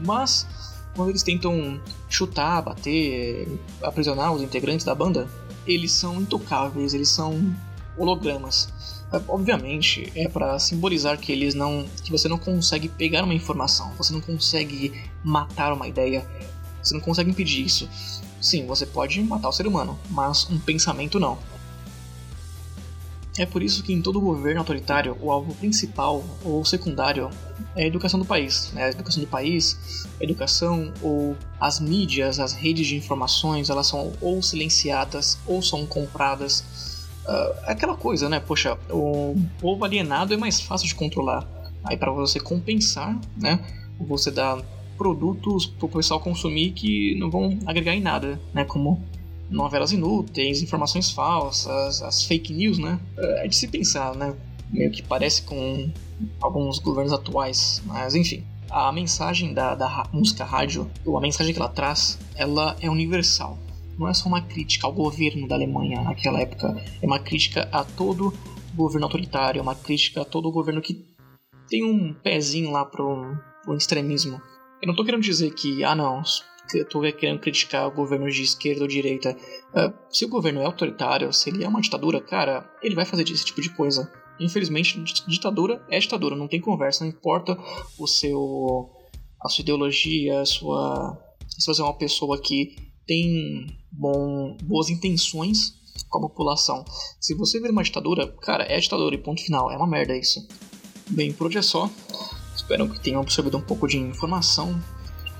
mas 0.04 0.46
quando 0.94 1.10
eles 1.10 1.22
tentam 1.22 1.80
chutar, 2.08 2.62
bater, 2.62 3.48
aprisionar 3.82 4.32
os 4.32 4.42
integrantes 4.42 4.84
da 4.84 4.94
banda, 4.94 5.28
eles 5.66 5.92
são 5.92 6.20
intocáveis, 6.20 6.94
eles 6.94 7.08
são 7.08 7.54
hologramas. 7.96 8.68
Obviamente, 9.28 10.12
é 10.16 10.28
para 10.28 10.58
simbolizar 10.58 11.18
que 11.18 11.30
eles 11.30 11.54
não, 11.54 11.86
que 12.02 12.10
você 12.10 12.28
não 12.28 12.38
consegue 12.38 12.88
pegar 12.88 13.22
uma 13.22 13.34
informação, 13.34 13.92
você 13.96 14.12
não 14.12 14.20
consegue 14.20 14.92
matar 15.22 15.72
uma 15.72 15.86
ideia, 15.86 16.26
você 16.82 16.94
não 16.94 17.00
consegue 17.00 17.30
impedir 17.30 17.64
isso. 17.64 17.88
Sim, 18.40 18.66
você 18.66 18.84
pode 18.84 19.22
matar 19.22 19.48
o 19.48 19.52
ser 19.52 19.66
humano, 19.66 19.98
mas 20.10 20.50
um 20.50 20.58
pensamento 20.58 21.20
não. 21.20 21.38
É 23.36 23.44
por 23.44 23.62
isso 23.62 23.82
que 23.82 23.92
em 23.92 24.00
todo 24.00 24.20
governo 24.20 24.60
autoritário 24.60 25.16
o 25.20 25.30
alvo 25.30 25.54
principal 25.56 26.24
ou 26.44 26.64
secundário 26.64 27.30
é 27.74 27.82
a 27.82 27.86
educação 27.86 28.18
do 28.18 28.24
país. 28.24 28.70
Né? 28.72 28.84
A 28.84 28.90
educação 28.90 29.22
do 29.22 29.28
país, 29.28 30.06
a 30.20 30.24
educação 30.24 30.92
ou 31.02 31.36
as 31.60 31.80
mídias, 31.80 32.38
as 32.38 32.52
redes 32.52 32.86
de 32.86 32.96
informações, 32.96 33.70
elas 33.70 33.88
são 33.88 34.12
ou 34.20 34.40
silenciadas 34.40 35.36
ou 35.46 35.60
são 35.62 35.84
compradas. 35.84 37.04
Uh, 37.24 37.58
aquela 37.64 37.96
coisa, 37.96 38.28
né? 38.28 38.38
Poxa, 38.38 38.78
o 38.90 39.34
povo 39.58 39.84
alienado 39.84 40.32
é 40.32 40.36
mais 40.36 40.60
fácil 40.60 40.86
de 40.86 40.94
controlar. 40.94 41.48
Aí 41.82 41.96
para 41.96 42.12
você 42.12 42.38
compensar, 42.38 43.18
né? 43.36 43.58
Você 43.98 44.30
dá 44.30 44.62
produtos 44.96 45.66
para 45.66 45.86
o 45.86 45.88
pessoal 45.88 46.20
consumir 46.20 46.70
que 46.70 47.16
não 47.16 47.30
vão 47.30 47.58
agregar 47.66 47.94
em 47.94 48.00
nada, 48.00 48.40
né? 48.52 48.64
Como 48.64 49.02
novelas 49.50 49.92
inúteis, 49.92 50.62
informações 50.62 51.10
falsas, 51.10 52.02
as 52.02 52.24
fake 52.24 52.52
news, 52.52 52.78
né? 52.78 52.98
É 53.16 53.48
de 53.48 53.56
se 53.56 53.68
pensar, 53.68 54.14
né? 54.14 54.34
Meio 54.70 54.90
que 54.90 55.02
parece 55.02 55.42
com 55.42 55.90
alguns 56.40 56.78
governos 56.78 57.12
atuais, 57.12 57.82
mas 57.86 58.14
enfim. 58.14 58.44
A 58.70 58.90
mensagem 58.90 59.54
da, 59.54 59.74
da 59.74 60.08
música 60.12 60.44
rádio, 60.44 60.90
ou 61.04 61.16
a 61.16 61.20
mensagem 61.20 61.52
que 61.52 61.60
ela 61.60 61.68
traz, 61.68 62.18
ela 62.34 62.76
é 62.80 62.90
universal. 62.90 63.58
Não 63.96 64.08
é 64.08 64.14
só 64.14 64.28
uma 64.28 64.40
crítica 64.40 64.86
ao 64.86 64.92
governo 64.92 65.46
da 65.46 65.54
Alemanha 65.54 66.02
naquela 66.02 66.40
época, 66.40 66.82
é 67.00 67.06
uma 67.06 67.20
crítica 67.20 67.68
a 67.70 67.84
todo 67.84 68.34
governo 68.74 69.06
autoritário, 69.06 69.60
é 69.60 69.62
uma 69.62 69.76
crítica 69.76 70.22
a 70.22 70.24
todo 70.24 70.50
governo 70.50 70.82
que 70.82 71.04
tem 71.68 71.84
um 71.84 72.12
pezinho 72.12 72.72
lá 72.72 72.84
pro, 72.84 73.36
pro 73.62 73.76
extremismo. 73.76 74.40
Eu 74.82 74.88
não 74.88 74.96
tô 74.96 75.04
querendo 75.04 75.22
dizer 75.22 75.54
que, 75.54 75.84
ah 75.84 75.94
não, 75.94 76.22
eu 76.72 76.88
tô 76.88 77.00
querendo 77.00 77.40
criticar 77.40 77.86
o 77.86 77.90
governo 77.90 78.30
de 78.30 78.42
esquerda 78.42 78.82
ou 78.82 78.88
direita. 78.88 79.36
Uh, 79.72 79.92
se 80.10 80.24
o 80.24 80.28
governo 80.28 80.60
é 80.60 80.64
autoritário, 80.64 81.32
se 81.32 81.50
ele 81.50 81.64
é 81.64 81.68
uma 81.68 81.80
ditadura, 81.80 82.20
cara, 82.20 82.68
ele 82.82 82.94
vai 82.94 83.04
fazer 83.04 83.22
esse 83.24 83.44
tipo 83.44 83.60
de 83.60 83.70
coisa. 83.70 84.10
Infelizmente, 84.40 85.00
ditadura 85.28 85.84
é 85.90 85.98
ditadura, 85.98 86.34
não 86.34 86.48
tem 86.48 86.60
conversa, 86.60 87.04
não 87.04 87.10
importa 87.10 87.56
o 87.98 88.06
seu 88.06 88.90
a 89.40 89.48
sua 89.48 89.62
ideologia, 89.62 90.40
a 90.40 90.46
sua 90.46 91.18
se 91.48 91.66
você 91.66 91.80
é 91.80 91.84
uma 91.84 91.94
pessoa 91.94 92.40
que 92.40 92.76
tem 93.06 93.66
bom, 93.92 94.56
boas 94.62 94.88
intenções 94.88 95.74
com 96.08 96.18
a 96.18 96.22
população. 96.22 96.84
Se 97.20 97.34
você 97.34 97.60
ver 97.60 97.70
uma 97.70 97.82
ditadura, 97.82 98.26
cara, 98.40 98.64
é 98.64 98.78
ditadura 98.80 99.14
e 99.14 99.18
ponto 99.18 99.42
final, 99.42 99.70
é 99.70 99.76
uma 99.76 99.86
merda 99.86 100.16
isso. 100.16 100.46
Bem, 101.10 101.32
por 101.32 101.48
hoje 101.48 101.58
é 101.58 101.62
só. 101.62 101.90
Espero 102.56 102.88
que 102.88 103.00
tenham 103.00 103.20
absorvido 103.20 103.58
um 103.58 103.62
pouco 103.62 103.86
de 103.86 103.98
informação 103.98 104.80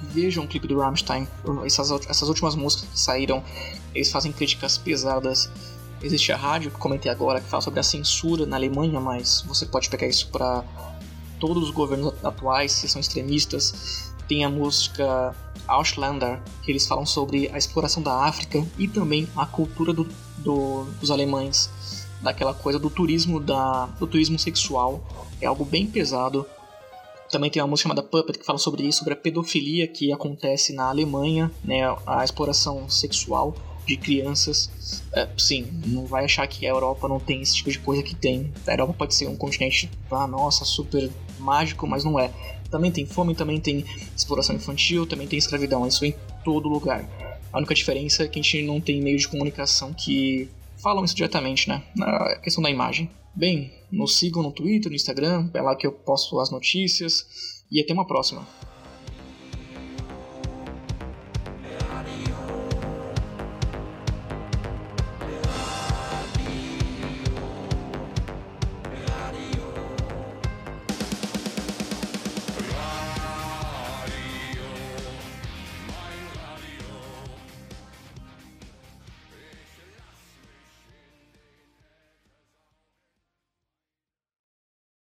vejam 0.01 0.45
o 0.45 0.49
clipe 0.49 0.67
do 0.67 0.79
Rammstein, 0.79 1.27
essas, 1.65 1.91
essas 2.09 2.29
últimas 2.29 2.55
músicas 2.55 2.89
que 2.89 2.99
saíram, 2.99 3.43
eles 3.95 4.11
fazem 4.11 4.33
críticas 4.33 4.77
pesadas. 4.77 5.51
Existe 6.03 6.33
a 6.33 6.37
rádio 6.37 6.71
que 6.71 6.79
comentei 6.79 7.11
agora 7.11 7.41
que 7.41 7.49
fala 7.49 7.63
sobre 7.63 7.81
a 7.81 7.83
censura 7.83 8.45
na 8.45 8.57
Alemanha, 8.57 9.01
mas 9.01 9.43
você 9.47 9.65
pode 9.65 9.89
pegar 9.89 10.07
isso 10.07 10.29
para 10.29 10.65
todos 11.41 11.65
os 11.65 11.71
governos 11.71 12.15
atuais, 12.23 12.73
se 12.73 12.89
são 12.89 13.01
extremistas. 13.01 14.13
Tem 14.29 14.45
a 14.45 14.51
música 14.51 15.35
Ausländer, 15.67 16.41
que 16.63 16.71
eles 16.71 16.87
falam 16.87 17.07
sobre 17.07 17.49
a 17.53 17.59
exploração 17.59 18.03
da 18.03 18.25
África 18.25 18.65
e 18.79 18.89
também 18.89 19.29
a 19.37 19.47
cultura 19.47 19.93
do, 19.93 20.07
do, 20.39 20.85
dos 21.01 21.11
alemães, 21.11 21.71
daquela 22.21 22.55
coisa 22.55 22.79
do 22.79 22.91
turismo 22.91 23.41
da, 23.41 23.87
do 23.99 24.07
turismo 24.07 24.39
sexual. 24.39 25.03
É 25.41 25.47
algo 25.47 25.65
bem 25.65 25.87
pesado. 25.87 26.47
Também 27.35 27.51
tem 27.51 27.61
uma 27.61 27.67
música 27.67 27.89
chamada 27.89 28.01
Puppet 28.01 28.39
que 28.39 28.47
fala 28.47 28.61
sobre 28.61 28.85
isso, 28.85 29.01
sobre 29.01 29.15
a 29.15 29.17
pedofilia 29.17 29.89
que 29.89 30.13
acontece 30.13 30.73
na 30.73 30.89
Alemanha, 30.89 31.51
né, 31.65 31.81
a 32.07 32.23
exploração 32.23 32.89
sexual 32.89 33.57
de 33.85 33.97
crianças. 33.97 35.03
É, 35.13 35.29
sim, 35.37 35.67
não 35.85 36.07
vai 36.07 36.27
achar 36.27 36.47
que 36.47 36.65
a 36.65 36.71
Europa 36.71 37.09
não 37.09 37.19
tem 37.19 37.43
esse 37.43 37.57
tipo 37.57 37.73
de 37.73 37.81
coisa 37.81 38.05
que 38.05 38.15
tem. 38.15 38.53
A 38.65 38.71
Europa 38.71 38.95
pode 38.99 39.17
ser 39.17 39.27
um 39.27 39.35
continente, 39.35 39.91
ah, 40.13 40.29
nossa, 40.29 40.65
super 40.65 41.11
mágico, 41.41 41.89
mas 41.89 42.05
não 42.05 42.21
é. 42.21 42.31
Também 42.71 42.93
tem 42.93 43.05
fome, 43.05 43.35
também 43.35 43.59
tem 43.59 43.85
exploração 44.17 44.55
infantil, 44.55 45.05
também 45.05 45.27
tem 45.27 45.37
escravidão, 45.37 45.85
isso 45.89 46.05
em 46.05 46.15
todo 46.45 46.69
lugar. 46.69 47.05
A 47.53 47.59
única 47.59 47.75
diferença 47.75 48.23
é 48.23 48.29
que 48.29 48.39
a 48.39 48.43
gente 48.45 48.63
não 48.63 48.81
tem 48.81 49.03
meios 49.03 49.23
de 49.23 49.29
comunicação 49.29 49.93
que 49.93 50.49
falam 50.77 51.05
isso 51.05 51.17
diretamente, 51.17 51.69
né? 51.69 51.83
Na 51.97 52.37
questão 52.37 52.63
da 52.63 52.71
imagem. 52.71 53.11
Bem, 53.37 53.73
nos 53.91 54.17
sigam 54.17 54.43
no 54.45 54.53
Twitter, 54.53 54.89
no 54.89 54.95
Instagram, 54.95 55.51
é 55.53 55.61
lá 55.61 55.75
que 55.75 55.87
eu 55.87 55.93
posto 55.93 56.39
as 56.39 56.53
notícias 56.53 57.65
e 57.69 57.81
até 57.81 57.93
uma 57.93 58.07
próxima. 58.07 58.47